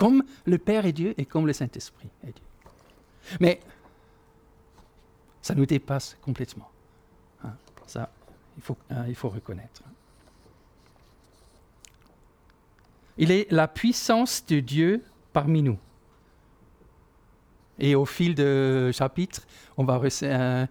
comme 0.00 0.24
le 0.46 0.56
Père 0.56 0.86
est 0.86 0.94
Dieu 0.94 1.12
et 1.18 1.26
comme 1.26 1.46
le 1.46 1.52
Saint-Esprit 1.52 2.08
est 2.26 2.32
Dieu. 2.32 2.44
Mais 3.38 3.60
ça 5.42 5.54
nous 5.54 5.66
dépasse 5.66 6.16
complètement. 6.22 6.70
Hein. 7.44 7.52
Ça, 7.86 8.10
il 8.56 8.62
faut, 8.62 8.78
hein, 8.88 9.04
il 9.08 9.14
faut 9.14 9.28
reconnaître. 9.28 9.82
Il 13.18 13.30
est 13.30 13.52
la 13.52 13.68
puissance 13.68 14.42
de 14.46 14.60
Dieu 14.60 15.04
parmi 15.34 15.62
nous. 15.62 15.78
Et 17.78 17.94
au 17.94 18.06
fil 18.06 18.34
de 18.34 18.90
chapitre, 18.94 19.46
on 19.76 19.84
va 19.84 20.00
euh, 20.02 20.66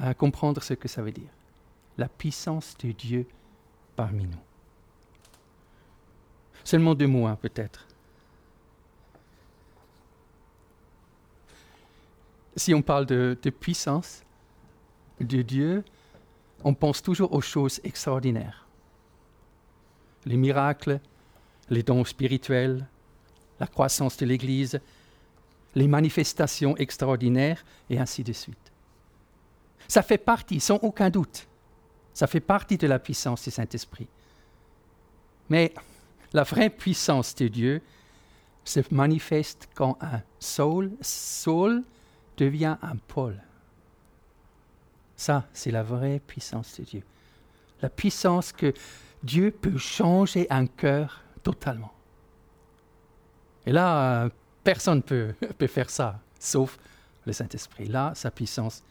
euh, 0.00 0.14
comprendre 0.14 0.60
ce 0.60 0.74
que 0.74 0.88
ça 0.88 1.02
veut 1.02 1.12
dire. 1.12 1.30
La 1.98 2.08
puissance 2.08 2.76
de 2.78 2.90
Dieu 2.90 3.28
parmi 3.94 4.24
nous. 4.24 4.42
Seulement 6.64 6.96
deux 6.96 7.06
mots, 7.06 7.26
hein, 7.28 7.38
peut-être. 7.40 7.86
Si 12.56 12.74
on 12.74 12.82
parle 12.82 13.06
de, 13.06 13.34
puissance 13.50 14.22
de 15.20 15.42
Dieu, 15.42 15.84
on 16.64 16.74
pense 16.74 17.02
toujours 17.02 17.32
aux 17.32 17.40
choses 17.40 17.80
extraordinaires. 17.84 18.66
Les 20.24 20.36
miracles, 20.36 21.00
les 21.70 21.82
dons 21.82 22.04
spirituels, 22.04 22.86
la 23.58 23.66
croissance 23.66 24.16
de 24.16 24.26
l'Église, 24.26 24.80
les 25.74 25.88
manifestations 25.88 26.76
extraordinaires, 26.76 27.64
et 27.88 27.98
ainsi 27.98 28.22
de 28.22 28.32
suite. 28.32 28.72
Ça 29.88 30.02
fait 30.02 30.18
partie, 30.18 30.60
sans 30.60 30.76
aucun 30.76 31.10
doute, 31.10 31.48
ça 32.14 32.26
fait 32.26 32.40
partie 32.40 32.76
de 32.76 32.86
la 32.86 32.98
puissance 32.98 33.44
du 33.44 33.50
Saint-Esprit. 33.50 34.06
Mais 35.48 35.72
la 36.32 36.44
vraie 36.44 36.70
puissance 36.70 37.34
de 37.34 37.48
Dieu 37.48 37.82
se 38.64 38.80
manifeste 38.90 39.68
quand 39.74 39.98
un 40.00 40.22
Saul, 40.38 40.92
Saul 41.00 41.82
devient 42.36 42.76
un 42.82 42.96
pôle. 42.96 43.40
Ça, 45.16 45.44
c'est 45.52 45.70
la 45.70 45.82
vraie 45.82 46.20
puissance 46.26 46.78
de 46.78 46.84
Dieu. 46.84 47.02
La 47.80 47.88
puissance 47.88 48.52
que 48.52 48.72
Dieu 49.22 49.50
peut 49.50 49.78
changer 49.78 50.46
un 50.50 50.66
cœur 50.66 51.22
totalement. 51.42 51.92
Et 53.66 53.72
là, 53.72 54.28
personne 54.64 54.98
ne 54.98 55.02
peut, 55.02 55.34
peut 55.58 55.66
faire 55.66 55.90
ça, 55.90 56.18
sauf 56.38 56.78
le 57.24 57.32
Saint-Esprit. 57.32 57.86
Là, 57.86 58.12
sa 58.14 58.30
puissance 58.30 58.82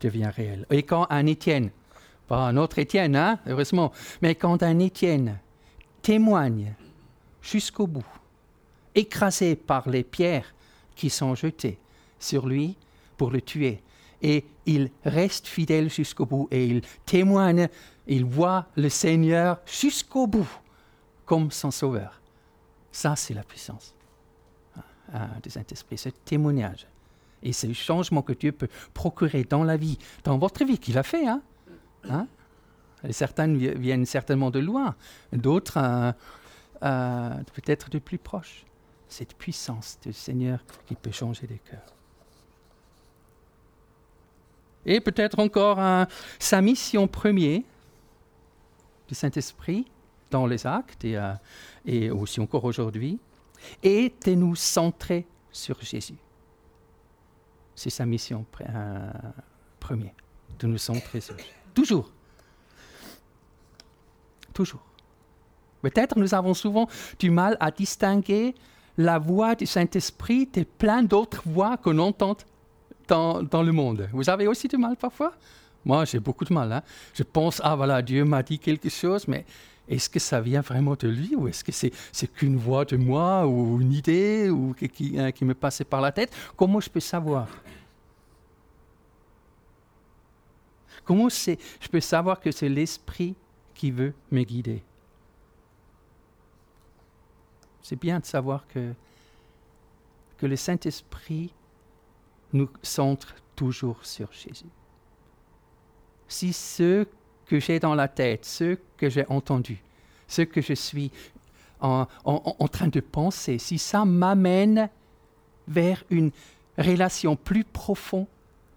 devient 0.00 0.30
réelle. 0.34 0.66
Et 0.70 0.82
quand 0.82 1.06
un 1.10 1.26
Étienne, 1.26 1.70
pas 2.28 2.38
un 2.38 2.56
autre 2.56 2.78
Étienne, 2.78 3.16
hein, 3.16 3.38
heureusement, 3.46 3.92
mais 4.20 4.34
quand 4.34 4.62
un 4.62 4.78
Étienne 4.78 5.38
témoigne 6.00 6.74
jusqu'au 7.40 7.86
bout, 7.86 8.06
écrasé 8.94 9.56
par 9.56 9.88
les 9.88 10.04
pierres 10.04 10.54
qui 10.94 11.10
sont 11.10 11.34
jetées 11.34 11.78
sur 12.22 12.46
lui, 12.46 12.76
pour 13.16 13.30
le 13.30 13.40
tuer. 13.40 13.82
Et 14.22 14.44
il 14.66 14.90
reste 15.04 15.46
fidèle 15.46 15.90
jusqu'au 15.90 16.26
bout 16.26 16.48
et 16.50 16.64
il 16.64 16.82
témoigne, 17.04 17.68
il 18.06 18.24
voit 18.24 18.66
le 18.76 18.88
Seigneur 18.88 19.60
jusqu'au 19.66 20.26
bout 20.26 20.48
comme 21.24 21.50
son 21.50 21.70
sauveur. 21.70 22.20
Ça, 22.92 23.16
c'est 23.16 23.34
la 23.34 23.42
puissance 23.42 23.94
hein, 24.76 24.82
hein, 25.14 25.28
du 25.42 25.50
Saint-Esprit, 25.50 25.98
ce 25.98 26.10
témoignage. 26.10 26.86
Et 27.42 27.52
c'est 27.52 27.66
le 27.66 27.74
changement 27.74 28.22
que 28.22 28.32
Dieu 28.32 28.52
peut 28.52 28.68
procurer 28.94 29.42
dans 29.44 29.64
la 29.64 29.76
vie, 29.76 29.98
dans 30.22 30.38
votre 30.38 30.64
vie, 30.64 30.78
qu'il 30.78 30.96
a 30.98 31.02
fait. 31.02 31.26
Hein? 31.26 31.42
hein? 32.08 32.28
certaines 33.10 33.56
viennent 33.56 34.06
certainement 34.06 34.50
de 34.50 34.60
loin, 34.60 34.94
d'autres 35.32 35.78
euh, 35.78 36.12
euh, 36.84 37.42
peut-être 37.54 37.90
de 37.90 37.98
plus 37.98 38.18
proche. 38.18 38.64
Cette 39.08 39.34
puissance 39.34 39.98
du 40.02 40.12
Seigneur 40.12 40.64
qui 40.86 40.94
peut 40.94 41.10
changer 41.10 41.46
les 41.46 41.58
cœurs. 41.58 41.94
Et 44.84 45.00
peut-être 45.00 45.38
encore 45.38 46.06
sa 46.38 46.60
mission 46.60 47.06
première 47.06 47.60
du 49.08 49.14
Saint-Esprit 49.14 49.86
dans 50.30 50.46
les 50.46 50.66
actes 50.66 51.04
et, 51.04 51.16
euh, 51.16 52.14
aussi 52.14 52.40
encore 52.40 52.64
aujourd'hui, 52.64 53.18
est 53.82 54.26
de 54.26 54.34
nous 54.34 54.56
centrer 54.56 55.26
sur 55.52 55.80
Jésus. 55.82 56.16
C'est 57.74 57.90
sa 57.90 58.06
mission 58.06 58.44
première, 59.78 60.14
de 60.58 60.66
nous 60.66 60.78
centrer 60.78 61.20
sur 61.20 61.38
Jésus. 61.38 61.50
Toujours. 61.74 62.10
Toujours. 64.52 64.82
Peut-être 65.82 66.18
nous 66.18 66.34
avons 66.34 66.54
souvent 66.54 66.88
du 67.18 67.30
mal 67.30 67.56
à 67.60 67.70
distinguer 67.70 68.54
la 68.96 69.18
voix 69.18 69.54
du 69.54 69.66
Saint-Esprit 69.66 70.46
de 70.46 70.64
plein 70.64 71.02
d'autres 71.02 71.42
voix 71.46 71.76
qu'on 71.76 71.98
entend 71.98 72.36
dans, 73.12 73.62
le 73.62 73.72
monde. 73.72 74.08
Vous 74.12 74.28
avez 74.30 74.46
aussi 74.46 74.68
du 74.68 74.76
mal 74.76 74.96
parfois? 74.96 75.32
Moi, 75.84 76.04
j'ai 76.04 76.20
beaucoup 76.20 76.44
de 76.44 76.54
mal. 76.54 76.72
Hein. 76.72 76.82
Je 77.14 77.22
pense, 77.22 77.60
ah 77.62 77.74
voilà, 77.76 78.00
Dieu 78.02 78.24
m'a 78.24 78.42
dit 78.42 78.58
quelque 78.58 78.88
chose, 78.88 79.26
mais 79.28 79.44
est-ce 79.88 80.08
que 80.08 80.18
ça 80.18 80.40
vient 80.40 80.60
vraiment 80.60 80.94
de 80.94 81.08
lui 81.08 81.34
ou 81.34 81.48
est-ce 81.48 81.64
que 81.64 81.72
c'est, 81.72 81.92
qu'une 82.32 82.56
voix 82.56 82.84
de 82.84 82.96
moi 82.96 83.46
ou 83.46 83.80
une 83.80 83.92
idée 83.92 84.48
ou 84.48 84.74
qui, 84.74 85.18
hein, 85.18 85.32
qui 85.32 85.44
me 85.44 85.54
passait 85.54 85.84
par 85.84 86.00
la 86.00 86.12
tête? 86.12 86.34
Comment 86.56 86.80
je 86.80 86.88
peux 86.88 87.00
savoir? 87.00 87.48
Comment 91.04 91.28
je 91.28 91.88
peux 91.90 92.00
savoir 92.00 92.40
que 92.40 92.52
c'est 92.52 92.68
l'Esprit 92.68 93.34
qui 93.74 93.90
veut 93.90 94.14
me 94.30 94.44
guider? 94.44 94.82
C'est 97.82 98.00
bien 98.00 98.20
de 98.20 98.24
savoir 98.24 98.68
que, 98.68 98.92
que 100.38 100.46
le 100.46 100.54
Saint-Esprit 100.54 101.52
nous 102.52 102.68
centre 102.82 103.34
toujours 103.56 104.04
sur 104.04 104.32
Jésus. 104.32 104.70
Si 106.28 106.52
ce 106.52 107.06
que 107.46 107.60
j'ai 107.60 107.78
dans 107.78 107.94
la 107.94 108.08
tête, 108.08 108.44
ce 108.44 108.78
que 108.96 109.08
j'ai 109.08 109.26
entendu, 109.28 109.82
ce 110.26 110.42
que 110.42 110.60
je 110.60 110.74
suis 110.74 111.10
en, 111.80 112.06
en 112.24 112.68
train 112.68 112.88
de 112.88 113.00
penser, 113.00 113.58
si 113.58 113.78
ça 113.78 114.04
m'amène 114.04 114.88
vers 115.68 116.04
une 116.10 116.30
relation 116.78 117.36
plus 117.36 117.64
profonde 117.64 118.26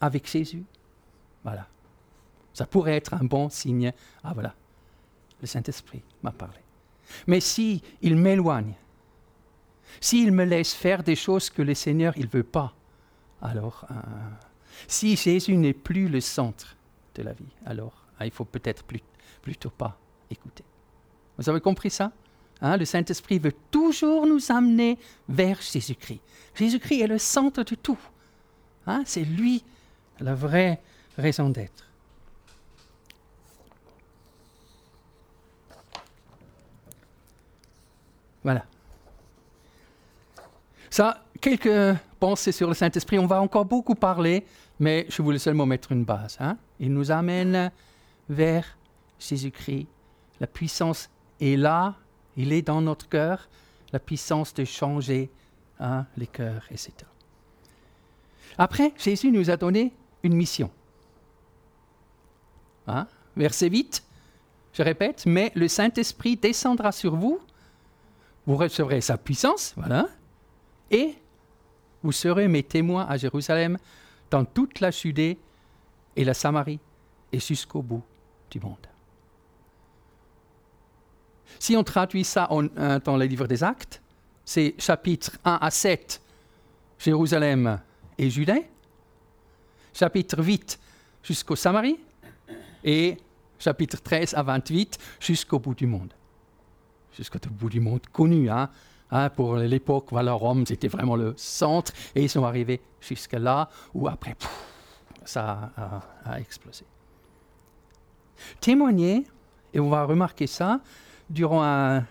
avec 0.01 0.29
Jésus, 0.29 0.63
voilà. 1.43 1.67
Ça 2.53 2.65
pourrait 2.65 2.95
être 2.95 3.13
un 3.13 3.23
bon 3.23 3.49
signe. 3.49 3.91
Ah 4.23 4.33
voilà, 4.33 4.55
le 5.41 5.47
Saint-Esprit 5.47 6.01
m'a 6.23 6.31
parlé. 6.31 6.59
Mais 7.27 7.39
si 7.39 7.83
il 8.01 8.15
m'éloigne, 8.15 8.73
s'il 9.99 10.31
me 10.31 10.43
laisse 10.45 10.73
faire 10.73 11.03
des 11.03 11.15
choses 11.15 11.49
que 11.49 11.61
le 11.61 11.73
Seigneur 11.73 12.13
il 12.17 12.27
veut 12.27 12.43
pas, 12.43 12.73
alors 13.45 13.85
euh, 13.91 13.93
si 14.87 15.15
Jésus 15.15 15.55
n'est 15.55 15.73
plus 15.73 16.07
le 16.07 16.21
centre 16.21 16.75
de 17.15 17.23
la 17.23 17.33
vie, 17.33 17.45
alors 17.65 18.05
ah, 18.19 18.25
il 18.25 18.31
faut 18.31 18.45
peut-être 18.45 18.83
plutôt 19.41 19.69
pas 19.69 19.97
écouter. 20.29 20.63
Vous 21.37 21.49
avez 21.49 21.59
compris 21.59 21.89
ça? 21.89 22.11
Hein? 22.61 22.77
Le 22.77 22.85
Saint-Esprit 22.85 23.39
veut 23.39 23.53
toujours 23.71 24.25
nous 24.25 24.51
amener 24.51 24.97
vers 25.27 25.61
Jésus-Christ. 25.61 26.21
Jésus-Christ 26.55 27.01
est 27.01 27.07
le 27.07 27.17
centre 27.17 27.63
de 27.63 27.75
tout. 27.75 27.99
Hein? 28.87 29.03
C'est 29.05 29.23
lui 29.23 29.63
la 30.19 30.33
vraie 30.33 30.81
raison 31.17 31.49
d'être. 31.49 31.83
Voilà. 38.43 38.63
Ça, 40.89 41.25
quelques 41.41 41.97
pensées 42.25 42.51
sur 42.51 42.67
le 42.67 42.73
Saint-Esprit. 42.73 43.19
On 43.19 43.27
va 43.27 43.39
encore 43.39 43.65
beaucoup 43.65 43.93
parler, 43.93 44.45
mais 44.79 45.05
je 45.09 45.21
voulais 45.21 45.37
seulement 45.37 45.67
mettre 45.67 45.91
une 45.91 46.03
base. 46.03 46.37
Hein? 46.39 46.57
Il 46.79 46.91
nous 46.91 47.11
amène 47.11 47.71
vers 48.29 48.79
Jésus-Christ. 49.19 49.85
La 50.39 50.47
puissance 50.47 51.11
est 51.39 51.55
là, 51.55 51.93
il 52.35 52.51
est 52.51 52.63
dans 52.63 52.81
notre 52.81 53.07
cœur, 53.07 53.47
la 53.93 53.99
puissance 53.99 54.55
de 54.55 54.65
changer 54.65 55.29
hein, 55.79 56.07
les 56.17 56.25
cœurs, 56.25 56.65
etc. 56.71 56.93
Après, 58.57 58.91
Jésus 58.97 59.31
nous 59.31 59.51
a 59.51 59.55
donné 59.55 59.93
une 60.23 60.33
mission. 60.33 60.71
Hein? 62.87 63.05
Verset 63.37 63.69
8, 63.69 64.03
je 64.73 64.81
répète, 64.81 65.27
mais 65.27 65.51
le 65.53 65.67
Saint-Esprit 65.67 66.37
descendra 66.37 66.91
sur 66.91 67.15
vous, 67.15 67.39
vous 68.47 68.55
recevrez 68.55 69.01
sa 69.01 69.15
puissance, 69.15 69.75
voilà, 69.77 70.07
et 70.89 71.13
vous 72.05 72.11
serez 72.11 72.47
mes 72.47 72.61
témoins 72.61 73.07
à 73.09 73.17
Jérusalem, 73.17 73.79
dans 74.29 74.45
toute 74.45 74.79
la 74.79 74.91
Judée 74.91 75.39
et 76.15 76.23
la 76.23 76.35
Samarie, 76.35 76.79
et 77.31 77.39
jusqu'au 77.39 77.81
bout 77.81 78.03
du 78.51 78.59
monde. 78.59 78.87
Si 81.57 81.75
on 81.75 81.83
traduit 81.83 82.23
ça 82.23 82.47
euh, 82.51 82.99
dans 82.99 83.17
les 83.17 83.27
livres 83.27 83.47
des 83.47 83.63
Actes, 83.63 84.03
c'est 84.43 84.75
chapitre 84.77 85.31
1 85.43 85.57
à 85.59 85.71
7, 85.71 86.21
Jérusalem 86.99 87.81
et 88.19 88.29
Judée, 88.29 88.67
chapitre 89.91 90.43
8 90.43 90.79
jusqu'au 91.23 91.55
Samarie, 91.55 91.97
et 92.83 93.17
chapitre 93.57 93.99
13 93.99 94.35
à 94.35 94.43
28 94.43 94.99
jusqu'au 95.19 95.57
bout 95.57 95.73
du 95.73 95.87
monde. 95.87 96.13
Jusqu'au 97.17 97.39
bout 97.49 97.69
du 97.69 97.79
monde 97.79 98.05
connu. 98.11 98.47
Hein? 98.47 98.69
Hein, 99.15 99.29
pour 99.29 99.55
l'époque, 99.55 100.07
voilà, 100.11 100.33
Rome, 100.33 100.65
c'était 100.65 100.89
vraiment 100.89 101.15
le 101.15 101.33
centre, 101.37 101.93
et 102.15 102.23
ils 102.23 102.29
sont 102.29 102.43
arrivés 102.43 102.81
jusque 102.99 103.31
là, 103.31 103.69
où 103.93 104.09
après, 104.09 104.35
ça 105.23 105.71
a 106.25 106.37
explosé. 106.37 106.83
Témoigner, 108.59 109.25
et 109.73 109.79
on 109.79 109.89
va 109.89 110.03
remarquer 110.03 110.47
ça 110.47 110.81
durant 111.29 112.03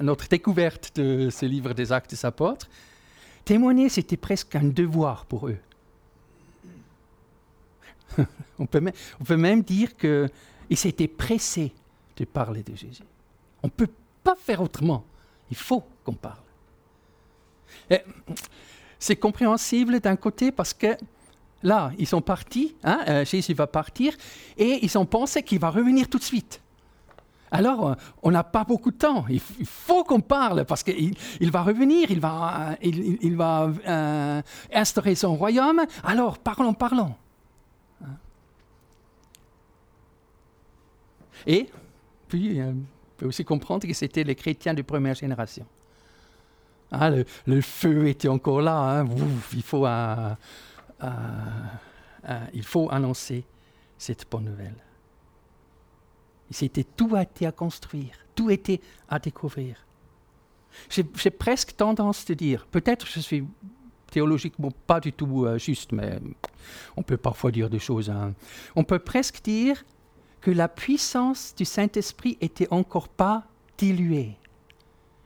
notre 0.00 0.26
découverte 0.26 0.96
de 0.96 1.28
ce 1.28 1.44
livre 1.44 1.74
des 1.74 1.92
Actes 1.92 2.12
des 2.12 2.24
Apôtres, 2.24 2.66
témoigner, 3.44 3.90
c'était 3.90 4.16
presque 4.16 4.56
un 4.56 4.64
devoir 4.64 5.26
pour 5.26 5.48
eux. 5.48 5.58
on, 8.58 8.64
peut 8.64 8.82
on, 9.20 9.24
peut 9.24 9.36
même, 9.36 9.62
dire 9.62 9.94
qu'ils 9.98 10.30
s'étaient 10.78 11.08
pressés 11.08 11.74
de 12.16 12.24
parler 12.24 12.62
de 12.62 12.74
Jésus. 12.74 13.02
On 13.62 13.66
ne 13.66 13.72
peut 13.72 13.90
pas 14.22 14.34
faire 14.34 14.62
autrement. 14.62 15.04
Il 15.54 15.56
faut 15.56 15.84
qu'on 16.04 16.14
parle. 16.14 16.34
C'est 18.98 19.14
compréhensible 19.14 20.00
d'un 20.00 20.16
côté 20.16 20.50
parce 20.50 20.74
que 20.74 20.96
là, 21.62 21.92
ils 21.96 22.08
sont 22.08 22.20
partis, 22.20 22.74
hein, 22.82 23.04
euh, 23.06 23.24
Jésus 23.24 23.54
va 23.54 23.68
partir, 23.68 24.16
et 24.56 24.80
ils 24.82 24.98
ont 24.98 25.06
pensé 25.06 25.44
qu'il 25.44 25.60
va 25.60 25.70
revenir 25.70 26.08
tout 26.08 26.18
de 26.18 26.24
suite. 26.24 26.60
Alors, 27.52 27.90
euh, 27.90 27.94
on 28.24 28.32
n'a 28.32 28.42
pas 28.42 28.64
beaucoup 28.64 28.90
de 28.90 28.96
temps. 28.96 29.26
Il, 29.28 29.38
faut 29.38 30.02
qu'on 30.02 30.20
parle 30.20 30.64
parce 30.64 30.82
qu'il 30.82 31.14
il 31.38 31.50
va 31.52 31.62
revenir, 31.62 32.10
il 32.10 32.18
va, 32.18 32.76
euh, 32.82 34.42
instaurer 34.72 35.14
son 35.14 35.36
royaume. 35.36 35.86
Alors, 36.02 36.38
parlons, 36.38 36.74
parlons. 36.74 37.14
Hein. 38.02 38.16
Et 41.46 41.70
puis, 42.26 42.60
peut 43.16 43.26
aussi 43.26 43.44
comprendre 43.44 43.86
que 43.86 43.94
c'était 43.94 44.24
les 44.24 44.34
chrétiens 44.34 44.74
de 44.74 44.82
première 44.82 45.14
génération. 45.14 45.66
Ah, 46.90 47.10
le, 47.46 47.60
feu 47.60 48.08
était 48.08 48.28
encore 48.28 48.60
là. 48.60 49.00
Hein. 49.00 49.08
il 49.52 49.62
faut 49.62 49.86
euh, 49.86 50.34
euh, 52.28 52.46
il 52.52 52.62
faut 52.62 52.88
annoncer 52.90 53.44
cette 53.98 54.26
bonne 54.30 54.44
nouvelle. 54.44 54.76
C'était 56.50 56.84
tout 56.84 57.14
a 57.14 57.22
été 57.22 57.46
à 57.46 57.52
construire, 57.52 58.14
tout 58.34 58.50
était 58.50 58.80
à 59.08 59.18
découvrir. 59.18 59.84
J'ai 60.88 61.30
presque 61.30 61.76
tendance 61.76 62.28
à 62.28 62.34
dire, 62.34 62.66
peut-être 62.66 63.06
je 63.06 63.20
suis 63.20 63.44
théologiquement 64.10 64.70
pas 64.86 65.00
du 65.00 65.12
tout 65.12 65.44
euh, 65.44 65.58
juste, 65.58 65.92
mais 65.92 66.18
on 66.96 67.02
peut 67.02 67.16
parfois 67.16 67.50
dire 67.50 67.68
des 67.70 67.78
choses. 67.78 68.10
Hein. 68.10 68.34
On 68.76 68.84
peut 68.84 68.98
presque 68.98 69.42
dire 69.42 69.84
que 70.44 70.50
la 70.50 70.68
puissance 70.68 71.54
du 71.56 71.64
Saint-Esprit 71.64 72.36
était 72.42 72.68
encore 72.70 73.08
pas 73.08 73.44
diluée. 73.78 74.36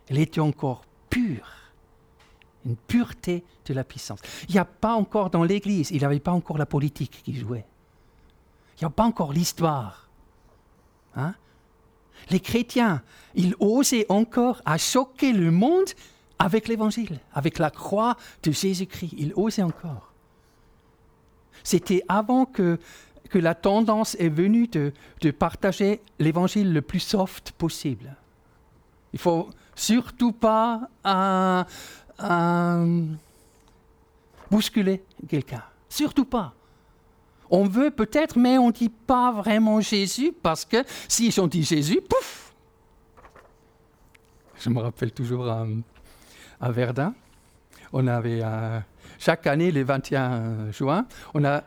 Elle 0.06 0.20
était 0.20 0.40
encore 0.40 0.84
pure 1.10 1.58
une 2.64 2.76
pureté 2.76 3.42
de 3.64 3.74
la 3.74 3.82
puissance. 3.82 4.20
Il 4.48 4.52
n'y 4.52 4.60
a 4.60 4.64
pas 4.64 4.92
encore 4.92 5.30
dans 5.30 5.42
l'Église, 5.42 5.90
il 5.90 5.98
n'y 5.98 6.04
avait 6.04 6.20
pas 6.20 6.30
encore 6.30 6.56
la 6.56 6.66
politique 6.66 7.20
qui 7.24 7.34
jouait. 7.34 7.66
Il 8.76 8.84
n'y 8.84 8.86
a 8.86 8.90
pas 8.90 9.02
encore 9.02 9.32
l'histoire. 9.32 10.08
Hein? 11.16 11.34
Les 12.30 12.38
chrétiens, 12.38 13.02
ils 13.34 13.56
osaient 13.58 14.06
encore 14.08 14.62
à 14.64 14.78
choquer 14.78 15.32
le 15.32 15.50
monde 15.50 15.88
avec 16.38 16.68
l'évangile, 16.68 17.18
avec 17.32 17.58
la 17.58 17.72
croix 17.72 18.16
de 18.44 18.52
Jésus-Christ. 18.52 19.14
Il 19.18 19.32
osait 19.34 19.62
encore. 19.62 20.12
C'était 21.64 22.02
avant 22.08 22.46
que, 22.46 22.78
que 23.28 23.38
la 23.38 23.54
tendance 23.54 24.14
est 24.16 24.28
venue 24.28 24.68
de, 24.68 24.92
partager 25.30 26.00
l'évangile 26.18 26.72
le 26.72 26.82
plus 26.82 27.00
soft 27.00 27.52
possible. 27.52 28.16
Il 29.12 29.18
faut 29.18 29.48
surtout 29.74 30.32
pas 30.32 30.88
bousculer 34.50 35.02
quelqu'un. 35.28 35.62
Surtout 35.88 36.24
pas. 36.24 36.54
On 37.50 37.64
veut 37.64 37.90
peut-être, 37.90 38.38
mais 38.38 38.58
on 38.58 38.68
ne 38.68 38.72
dit 38.72 38.90
pas 38.90 39.32
vraiment 39.32 39.80
Jésus, 39.80 40.32
parce 40.42 40.64
que 40.64 40.84
si 41.08 41.34
on 41.38 41.46
dit 41.46 41.62
Jésus, 41.62 42.00
pouf 42.06 42.52
Je 44.58 44.68
me 44.68 44.80
rappelle 44.80 45.12
toujours 45.12 45.48
à, 45.48 45.66
à 46.60 46.70
Verdun, 46.70 47.14
on 47.92 48.06
avait 48.06 48.40
euh, 48.42 48.80
chaque 49.18 49.46
année, 49.46 49.70
le 49.70 49.82
21 49.82 50.70
juin, 50.72 51.06
on 51.34 51.44
a 51.44 51.64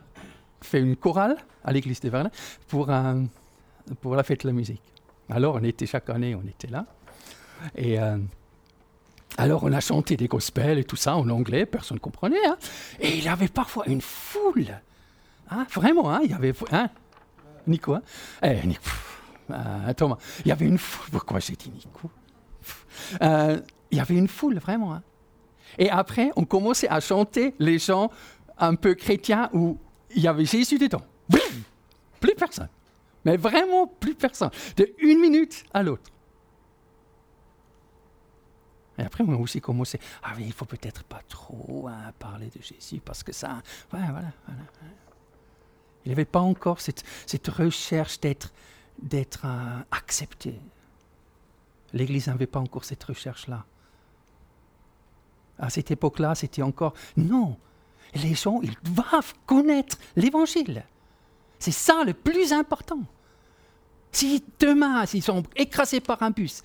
fait 0.62 0.80
une 0.80 0.96
chorale 0.96 1.38
à 1.64 1.72
l'église 1.72 2.00
de 2.00 2.10
Verdun 2.10 2.32
pour, 2.68 2.88
la 2.88 4.24
fête 4.24 4.42
de 4.44 4.48
la 4.48 4.54
musique. 4.54 4.82
Alors 5.30 5.56
on 5.56 5.64
était 5.64 5.86
chaque 5.86 6.10
année, 6.10 6.36
on 6.36 6.48
était 6.48 6.68
là. 6.68 6.86
Et 7.76 8.00
euh, 8.00 8.18
alors 9.38 9.64
on 9.64 9.72
a 9.72 9.80
chanté 9.80 10.18
des 10.18 10.28
gospels 10.28 10.80
et 10.80 10.84
tout 10.84 10.96
ça 10.96 11.16
en 11.16 11.30
anglais, 11.30 11.66
personne 11.66 11.96
ne 11.96 12.02
comprenait. 12.02 12.46
Hein. 12.46 12.58
Et 13.00 13.18
il 13.18 13.24
y 13.24 13.28
avait 13.28 13.48
parfois 13.48 13.86
une 13.88 14.02
foule. 14.02 14.80
Hein, 15.50 15.66
vraiment, 15.74 16.12
hein, 16.12 16.22
il 16.24 16.32
y 16.32 16.34
avait... 16.34 16.54
Nico, 17.68 17.96
eh, 18.42 18.66
Nico 18.66 18.82
euh, 19.52 19.94
Thomas, 19.94 20.18
il 20.46 20.48
y 20.48 20.52
avait 20.52 20.66
une 20.66 20.78
foule. 20.78 21.10
Pourquoi 21.12 21.40
j'ai 21.40 21.56
dit 21.56 21.70
Nico 21.70 22.10
euh, 23.22 23.60
Il 23.92 23.98
y 23.98 24.02
avait 24.02 24.16
une 24.16 24.28
foule, 24.28 24.58
vraiment. 24.60 25.00
Et 25.78 25.90
après, 25.90 26.32
on 26.36 26.46
commençait 26.46 26.90
à 26.90 27.00
chanter 27.00 27.54
les 27.60 27.80
gens 27.80 28.10
un 28.58 28.76
peu 28.76 28.96
chrétiens 28.96 29.50
où 29.54 29.78
il 30.16 30.22
y 30.22 30.28
avait 30.28 30.46
Jésus 30.46 30.78
dedans. 30.78 31.02
Plus 32.20 32.36
personne. 32.36 32.70
Mais 33.26 33.38
vraiment 33.38 33.88
plus 33.88 34.16
personne. 34.16 34.52
De 34.78 34.94
une 35.00 35.20
minute 35.20 35.64
à 35.74 35.84
l'autre. 35.84 36.12
Et 38.98 39.04
après, 39.04 39.24
on 39.28 39.34
a 39.34 39.38
aussi 39.38 39.62
commencé, 39.62 40.00
ah 40.22 40.34
oui, 40.38 40.44
il 40.46 40.54
faut 40.54 40.66
peut-être 40.66 41.04
pas 41.04 41.22
trop 41.28 41.88
hein, 41.88 42.12
parler 42.20 42.52
de 42.56 42.62
Jésus 42.62 43.02
parce 43.04 43.24
que 43.24 43.32
ça, 43.32 43.62
voilà, 43.90 44.12
voilà. 44.12 44.28
Il 46.04 46.10
n'y 46.10 46.14
avait 46.14 46.26
pas 46.26 46.40
encore 46.40 46.82
cette, 46.82 47.04
recherche 47.48 48.20
d'être, 48.20 48.52
d'être 49.02 49.46
euh, 49.46 49.80
accepté. 49.92 50.60
L'Église 51.94 52.28
n'avait 52.28 52.48
pas 52.48 52.60
encore 52.60 52.86
cette 52.86 53.04
recherche-là. 53.04 53.66
À 55.58 55.70
cette 55.70 55.92
époque-là, 55.92 56.36
c'était 56.36 56.64
encore, 56.64 56.94
non, 57.18 57.58
les 58.16 58.36
gens, 58.36 58.62
ils 58.62 58.76
doivent 58.84 59.34
connaître 59.46 59.98
l'Évangile. 60.16 60.84
C'est 61.60 61.72
ça 61.72 62.04
le 62.04 62.14
plus 62.14 62.54
important. 62.54 63.02
Si 64.12 64.44
demain, 64.60 65.06
s'ils 65.06 65.24
sont 65.24 65.44
écrasés 65.56 66.02
par 66.02 66.22
un 66.24 66.32
bus, 66.32 66.64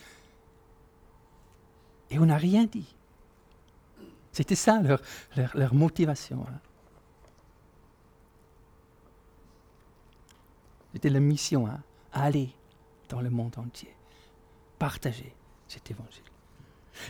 et 2.11 2.19
on 2.19 2.27
n'a 2.27 2.37
rien 2.37 2.65
dit. 2.65 2.87
C'était 4.33 4.55
ça 4.55 4.81
leur, 4.83 5.75
motivation. 5.75 6.45
Hein. 6.49 6.59
C'était 10.93 11.11
la 11.11 11.21
mission, 11.21 11.67
hein, 11.67 11.81
aller 12.13 12.51
dans 13.09 13.21
le 13.21 13.31
monde 13.31 13.59
entier, 13.59 13.95
partager 14.79 15.35
cet 15.69 15.91
évangile. 15.91 16.23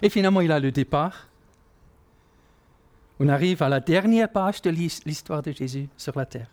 Et 0.02 0.08
finalement, 0.08 0.40
il 0.40 0.50
a 0.52 0.60
le 0.60 0.72
départ. 0.72 1.28
On 3.18 3.28
arrive 3.28 3.62
à 3.62 3.68
la 3.68 3.80
dernière 3.80 4.30
page 4.30 4.60
de 4.62 4.70
l'histoire 4.70 5.42
de 5.42 5.52
Jésus 5.52 5.88
sur 5.96 6.16
la 6.18 6.26
terre. 6.26 6.50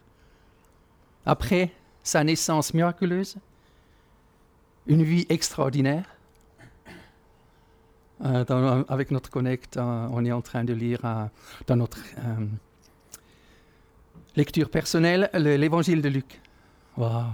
Après 1.26 1.72
sa 2.04 2.24
naissance 2.24 2.74
miraculeuse, 2.74 3.38
une 4.88 5.04
vie 5.04 5.26
extraordinaire, 5.30 6.06
euh, 8.24 8.84
avec 8.88 9.12
notre 9.12 9.30
Connect, 9.30 9.76
euh, 9.76 10.08
on 10.12 10.24
est 10.24 10.32
en 10.32 10.42
train 10.42 10.64
de 10.64 10.74
lire 10.74 11.00
euh, 11.04 11.26
dans 11.68 11.76
notre 11.76 12.00
lecture 14.36 14.70
personnelle 14.70 15.30
l'évangile 15.34 16.02
de 16.02 16.10
Luc. 16.10 16.42
Waouh! 16.98 17.26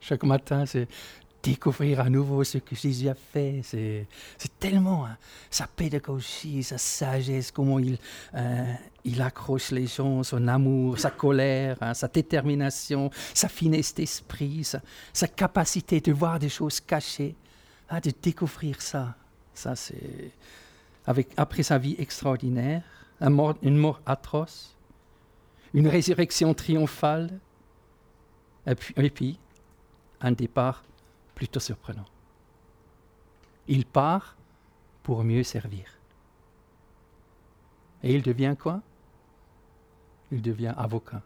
Chaque 0.00 0.22
matin, 0.22 0.66
c'est 0.66 0.86
découvrir 1.44 2.00
à 2.00 2.08
nouveau 2.08 2.42
ce 2.42 2.58
que 2.58 2.74
Jésus 2.74 3.08
a 3.08 3.14
fait. 3.14 3.60
C'est, 3.62 4.06
tellement 4.58 5.04
hein, 5.04 5.16
sa 5.50 5.66
pédagogie, 5.66 6.62
sa 6.62 6.78
sagesse, 6.78 7.52
comment 7.52 7.78
il, 7.78 7.98
il 9.04 9.20
accroche 9.20 9.70
les 9.70 9.86
gens, 9.86 10.22
son 10.22 10.48
amour, 10.48 10.98
sa 10.98 11.10
colère, 11.10 11.76
hein, 11.82 11.92
sa 11.92 12.08
détermination, 12.08 13.10
sa 13.34 13.48
finesse 13.48 13.94
d'esprit, 13.94 14.64
sa, 14.64 15.28
capacité 15.28 16.00
de 16.00 16.12
voir 16.12 16.38
des 16.38 16.48
choses 16.48 16.80
cachées, 16.80 17.36
hein, 17.90 18.00
de 18.00 18.10
découvrir 18.22 18.80
ça. 18.80 19.14
Ça, 19.52 19.76
c'est. 19.76 20.32
Avec, 21.06 21.28
après 21.36 21.62
sa 21.62 21.76
vie 21.76 21.94
extraordinaire, 21.98 22.82
une 23.20 23.76
mort 23.76 24.00
atroce, 24.06 24.74
une 25.74 25.88
résurrection 25.88 26.54
triomphale, 26.54 27.38
et 28.66 29.10
puis 29.10 29.38
un 30.22 30.32
départ 30.32 30.82
plutôt 31.34 31.60
surprenant. 31.60 32.04
Il 33.66 33.86
part 33.86 34.36
pour 35.02 35.24
mieux 35.24 35.42
servir. 35.42 35.98
Et 38.02 38.14
il 38.14 38.22
devient 38.22 38.54
quoi? 38.58 38.82
Il 40.30 40.42
devient 40.42 40.74
avocat. 40.76 41.22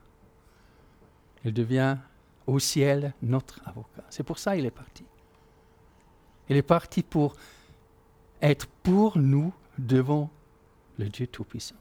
Il 1.45 1.53
devient 1.53 1.97
au 2.47 2.59
ciel 2.59 3.15
notre 3.23 3.61
avocat. 3.67 4.05
C'est 4.11 4.23
pour 4.23 4.39
ça 4.39 4.57
qu'il 4.57 4.67
est 4.67 4.71
parti. 4.71 5.05
Il 6.49 6.57
est 6.57 6.63
parti 6.63 7.03
pour 7.03 7.35
être 8.41 8.67
pour 8.83 9.19
nous 9.19 9.53
devant 9.79 10.31
le 10.99 11.09
Dieu 11.09 11.27
Tout-Puissant. 11.27 11.77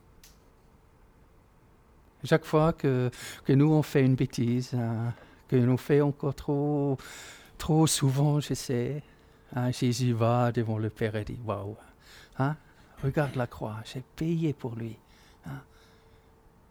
Chaque 2.24 2.46
fois 2.46 2.74
que, 2.74 3.10
que, 3.46 3.54
nous 3.54 3.72
on 3.72 3.84
fait 3.84 4.04
une 4.04 4.16
bêtise, 4.16 4.74
hein, 4.74 5.14
que 5.48 5.56
nous 5.56 5.78
fait 5.78 6.02
encore 6.02 6.36
trop, 6.36 6.98
trop 7.58 7.88
souvent, 7.88 8.40
je 8.40 8.54
sais, 8.54 9.04
hein, 9.56 9.72
Jésus 9.72 10.14
va 10.14 10.52
devant 10.52 10.78
le 10.78 10.90
Père 10.90 11.16
et 11.16 11.24
dit 11.24 11.40
Waouh, 11.46 11.76
hein, 12.40 12.56
regarde 13.04 13.36
la 13.36 13.48
croix, 13.48 13.78
j'ai 13.86 14.04
payé 14.16 14.54
pour 14.54 14.76
lui. 14.76 14.98
Hein. 15.46 15.62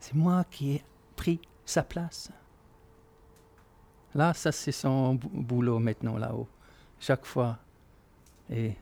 C'est 0.01 0.15
moi 0.15 0.45
qui 0.51 0.73
ai 0.73 0.85
pris 1.17 1.41
sa 1.65 1.83
place. 1.83 2.31
Là, 4.15 4.33
ça 4.33 4.53
c'est 4.53 4.73
son 4.73 5.15
boulot 5.15 5.79
maintenant 5.79 6.17
là-haut. 6.17 6.49
Chaque 7.01 7.27
fois. 7.27 7.59
Et 8.49 8.77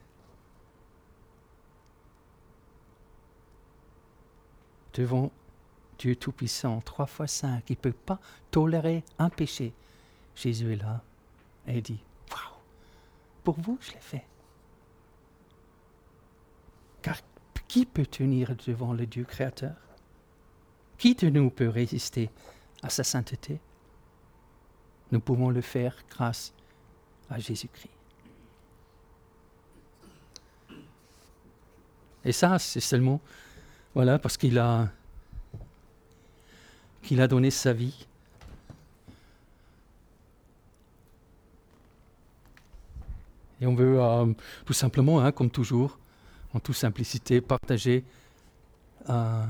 devant 4.93 5.33
Dieu 5.99 6.15
Tout-Puissant, 6.15 6.81
trois 6.83 7.07
fois 7.07 7.27
saint, 7.27 7.61
qui 7.63 7.73
ne 7.73 7.79
peut 7.79 7.93
pas 7.93 8.21
tolérer 8.51 9.03
un 9.19 9.31
péché. 9.31 9.73
Jésus 10.37 10.75
est 10.75 10.77
là 10.77 11.03
il 11.73 11.83
dit, 11.83 12.01
Waouh, 12.31 12.59
pour 13.43 13.61
vous, 13.61 13.79
je 13.81 13.93
l'ai 13.93 14.01
fait. 14.01 14.27
Car 17.03 17.17
qui 17.69 17.87
peut 17.87 18.07
tenir 18.07 18.55
devant 18.67 18.93
le 18.93 19.07
Dieu 19.07 19.25
créateur? 19.25 19.75
Qui 20.99 21.15
de 21.15 21.29
nous 21.29 21.51
peut 21.51 21.69
résister 21.69 22.31
à 22.83 22.89
sa 22.89 23.03
sainteté? 23.03 23.61
Nous 25.11 25.21
pouvons 25.21 25.51
le 25.51 25.61
faire 25.61 25.97
grâce 26.09 26.53
à 27.29 27.39
Jésus-Christ. 27.39 27.91
Et 32.25 32.33
ça, 32.33 32.59
c'est 32.59 32.81
seulement 32.81 33.21
voilà, 33.95 34.19
parce 34.19 34.37
qu'il 34.37 34.59
a 34.59 34.89
donné 37.29 37.51
sa 37.51 37.73
vie. 37.73 38.07
Et 43.61 43.67
on 43.67 43.75
veut 43.75 44.01
euh, 44.01 44.33
tout 44.65 44.73
simplement, 44.73 45.21
hein, 45.21 45.33
comme 45.33 45.51
toujours, 45.51 45.99
en 46.53 46.61
toute 46.61 46.75
simplicité, 46.75 47.41
partager 47.41 48.05
euh, 49.09 49.45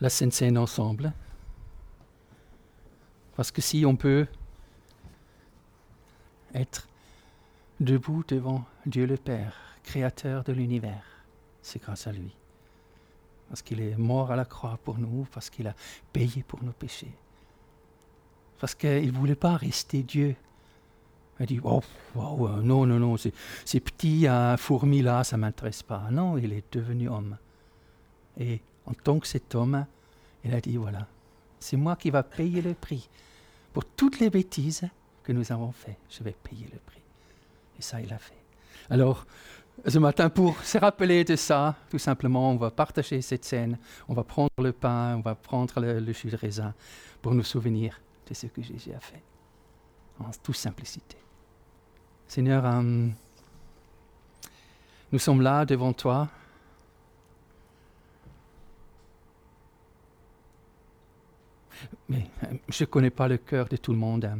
la 0.00 0.08
Sainte 0.10 0.32
Seine 0.32 0.58
ensemble. 0.58 1.12
Parce 3.36 3.50
que 3.50 3.62
si 3.62 3.84
on 3.86 3.96
peut 3.96 4.26
être 6.54 6.88
debout 7.80 8.24
devant 8.28 8.64
Dieu 8.86 9.06
le 9.06 9.16
Père, 9.16 9.56
créateur 9.82 10.44
de 10.44 10.52
l'univers. 10.52 11.04
C'est 11.62 11.82
grâce 11.82 12.06
à 12.06 12.12
lui. 12.12 12.34
Parce 13.48 13.62
qu'il 13.62 13.80
est 13.80 13.96
mort 13.96 14.30
à 14.30 14.36
la 14.36 14.44
croix 14.44 14.78
pour 14.82 14.98
nous, 14.98 15.26
parce 15.32 15.50
qu'il 15.50 15.66
a 15.66 15.74
payé 16.12 16.42
pour 16.42 16.62
nos 16.62 16.72
péchés. 16.72 17.14
Parce 18.62 18.76
qu'il 18.76 19.12
ne 19.12 19.18
voulait 19.18 19.34
pas 19.34 19.56
rester 19.56 20.04
Dieu 20.04 20.36
Elle 21.40 21.46
dit 21.46 21.60
oh, 21.64 21.82
non, 22.14 22.86
non, 22.86 23.00
non, 23.00 23.16
ces 23.16 23.80
petits 23.80 24.24
uh, 24.26 24.56
fourmis-là, 24.56 25.24
ça 25.24 25.36
ne 25.36 25.40
m'intéresse 25.40 25.82
pas. 25.82 26.06
Non, 26.12 26.38
il 26.38 26.52
est 26.52 26.72
devenu 26.72 27.08
homme. 27.08 27.36
Et 28.38 28.60
en 28.86 28.92
tant 28.92 29.18
que 29.18 29.26
cet 29.26 29.56
homme, 29.56 29.84
il 30.44 30.54
a 30.54 30.60
dit 30.60 30.76
voilà, 30.76 31.08
c'est 31.58 31.76
moi 31.76 31.96
qui 31.96 32.10
va 32.10 32.22
payer 32.22 32.62
le 32.62 32.74
prix 32.74 33.08
pour 33.72 33.84
toutes 33.84 34.20
les 34.20 34.30
bêtises 34.30 34.88
que 35.24 35.32
nous 35.32 35.50
avons 35.50 35.72
faites. 35.72 35.98
Je 36.08 36.22
vais 36.22 36.36
payer 36.44 36.68
le 36.72 36.78
prix. 36.86 37.02
Et 37.80 37.82
ça, 37.82 38.00
il 38.00 38.12
a 38.12 38.18
fait. 38.18 38.38
Alors, 38.90 39.26
ce 39.84 39.98
matin, 39.98 40.30
pour 40.30 40.62
se 40.62 40.78
rappeler 40.78 41.24
de 41.24 41.34
ça, 41.34 41.74
tout 41.90 41.98
simplement, 41.98 42.52
on 42.52 42.56
va 42.58 42.70
partager 42.70 43.22
cette 43.22 43.44
scène, 43.44 43.76
on 44.06 44.14
va 44.14 44.22
prendre 44.22 44.52
le 44.58 44.70
pain, 44.70 45.16
on 45.16 45.20
va 45.20 45.34
prendre 45.34 45.80
le, 45.80 46.12
jus 46.12 46.30
de 46.30 46.36
raisin 46.36 46.74
pour 47.22 47.34
nous 47.34 47.42
souvenir 47.42 47.98
ce 48.34 48.46
que 48.46 48.62
Jésus 48.62 48.92
a 48.92 49.00
fait, 49.00 49.22
en 50.18 50.30
toute 50.42 50.56
simplicité. 50.56 51.16
Seigneur, 52.26 52.64
euh, 52.64 53.08
nous 55.12 55.18
sommes 55.18 55.42
là 55.42 55.66
devant 55.66 55.92
toi. 55.92 56.28
Mais 62.08 62.26
euh, 62.44 62.54
je 62.68 62.84
ne 62.84 62.86
connais 62.86 63.10
pas 63.10 63.28
le 63.28 63.36
cœur 63.36 63.68
de 63.68 63.76
tout 63.76 63.92
le 63.92 63.98
monde. 63.98 64.24
Hein. 64.24 64.38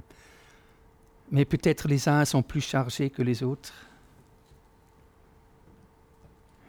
Mais 1.31 1.44
peut-être 1.44 1.88
les 1.88 2.09
uns 2.09 2.24
sont 2.24 2.42
plus 2.42 2.61
chargés 2.61 3.11
que 3.11 3.22
les 3.22 3.42
autres. 3.42 3.74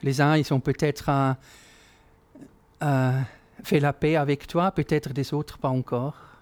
Les 0.02 0.20
uns, 0.20 0.36
ils 0.36 0.54
ont 0.54 0.60
peut-être 0.60 1.38
euh, 2.82 3.22
fait 3.64 3.80
la 3.80 3.94
paix 3.94 4.18
avec 4.18 4.48
toi, 4.48 4.72
peut-être 4.72 5.14
des 5.14 5.34
autres 5.34 5.58
pas 5.58 5.70
encore. 5.70 6.33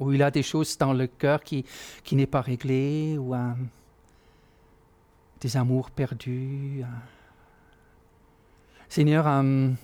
Ou 0.00 0.12
il 0.12 0.22
a 0.22 0.32
des 0.32 0.42
choses 0.42 0.76
dans 0.76 0.92
le 0.92 1.06
cœur 1.06 1.44
qui, 1.44 1.64
n'est 2.10 2.26
pas 2.26 2.40
réglé, 2.40 3.16
ou 3.16 3.34
euh, 3.34 3.52
des 5.40 5.56
amours 5.56 5.92
perdus. 5.92 6.82
Seigneur, 8.88 9.42
nous 9.42 9.76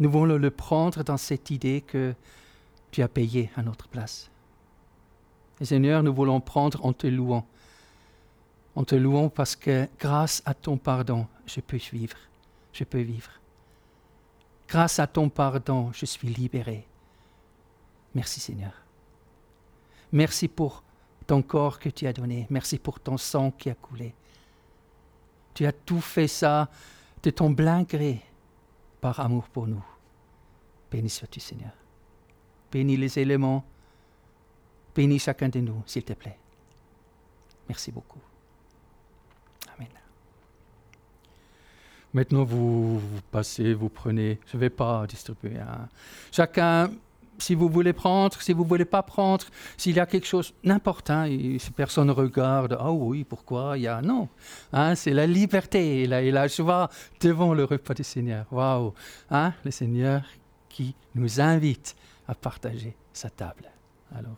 voulons 0.00 0.36
le 0.36 0.50
prendre 0.50 1.04
dans 1.04 1.16
cette 1.16 1.50
idée 1.50 1.82
que 1.82 2.14
tu 2.90 3.02
as 3.02 3.08
payé 3.08 3.50
à 3.56 3.62
notre 3.62 3.86
place. 3.86 4.28
Et 5.60 5.64
Seigneur, 5.64 6.02
nous 6.02 6.12
voulons 6.12 6.40
prendre 6.40 6.84
en 6.84 6.92
te 6.92 7.06
louant 7.06 7.46
en 8.76 8.84
te 8.84 8.94
louant 8.94 9.28
parce 9.28 9.56
que 9.56 9.88
grâce 9.98 10.42
à 10.44 10.54
ton 10.54 10.76
pardon, 10.76 11.26
je 11.46 11.60
peux 11.60 11.78
vivre. 11.92 12.16
Je 12.72 12.84
peux 12.84 13.00
vivre. 13.00 13.30
Grâce 14.68 14.98
à 14.98 15.06
ton 15.06 15.28
pardon, 15.28 15.90
je 15.92 16.06
suis 16.06 16.28
libéré. 16.28 16.86
Merci 18.14 18.40
Seigneur. 18.40 18.72
Merci 20.12 20.48
pour 20.48 20.82
ton 21.26 21.42
corps 21.42 21.78
que 21.78 21.88
tu 21.88 22.06
as 22.06 22.12
donné. 22.12 22.46
Merci 22.50 22.78
pour 22.78 22.98
ton 22.98 23.16
sang 23.16 23.50
qui 23.52 23.70
a 23.70 23.74
coulé. 23.74 24.14
Tu 25.54 25.66
as 25.66 25.72
tout 25.72 26.00
fait 26.00 26.28
ça 26.28 26.68
de 27.22 27.30
ton 27.30 27.54
plein 27.54 27.82
gré 27.82 28.20
par 29.00 29.20
amour 29.20 29.44
pour 29.48 29.66
nous. 29.66 29.84
Béni 30.90 31.08
sois-tu 31.08 31.40
Seigneur. 31.40 31.72
Bénis 32.72 32.96
les 32.96 33.18
éléments. 33.18 33.64
Bénis 34.94 35.20
chacun 35.20 35.48
de 35.48 35.60
nous, 35.60 35.82
s'il 35.86 36.04
te 36.04 36.14
plaît. 36.14 36.38
Merci 37.68 37.92
beaucoup. 37.92 38.20
Maintenant, 42.12 42.42
vous, 42.42 43.00
passez, 43.30 43.72
vous 43.72 43.88
prenez. 43.88 44.40
Je 44.46 44.56
ne 44.56 44.60
vais 44.60 44.70
pas 44.70 45.06
distribuer. 45.06 45.58
Hein. 45.60 45.88
Chacun, 46.32 46.90
si 47.42 47.54
vous 47.54 47.68
voulez 47.68 47.92
prendre, 47.92 48.40
si 48.40 48.52
vous 48.52 48.64
ne 48.64 48.68
voulez 48.68 48.84
pas 48.84 49.02
prendre, 49.02 49.44
s'il 49.76 49.96
y 49.96 50.00
a 50.00 50.06
quelque 50.06 50.26
chose, 50.26 50.54
n'importe, 50.64 51.10
hein, 51.10 51.26
si 51.58 51.70
personne 51.70 52.10
regarde, 52.10 52.76
ah 52.78 52.92
oui, 52.92 53.24
pourquoi 53.24 53.76
Il 53.76 53.82
y 53.82 53.88
a. 53.88 54.00
Non. 54.02 54.28
Hein, 54.72 54.94
c'est 54.94 55.12
la 55.12 55.26
liberté 55.26 56.02
et 56.02 56.06
la, 56.06 56.22
et 56.22 56.48
joie 56.48 56.88
devant 57.20 57.54
le 57.54 57.64
repas 57.64 57.94
du 57.94 58.04
Seigneur. 58.04 58.46
Waouh 58.50 58.94
hein, 59.30 59.52
Le 59.64 59.70
Seigneur 59.70 60.22
qui 60.68 60.94
nous 61.14 61.40
invite 61.40 61.96
à 62.28 62.34
partager 62.34 62.94
sa 63.12 63.30
table. 63.30 63.70
Alors. 64.14 64.36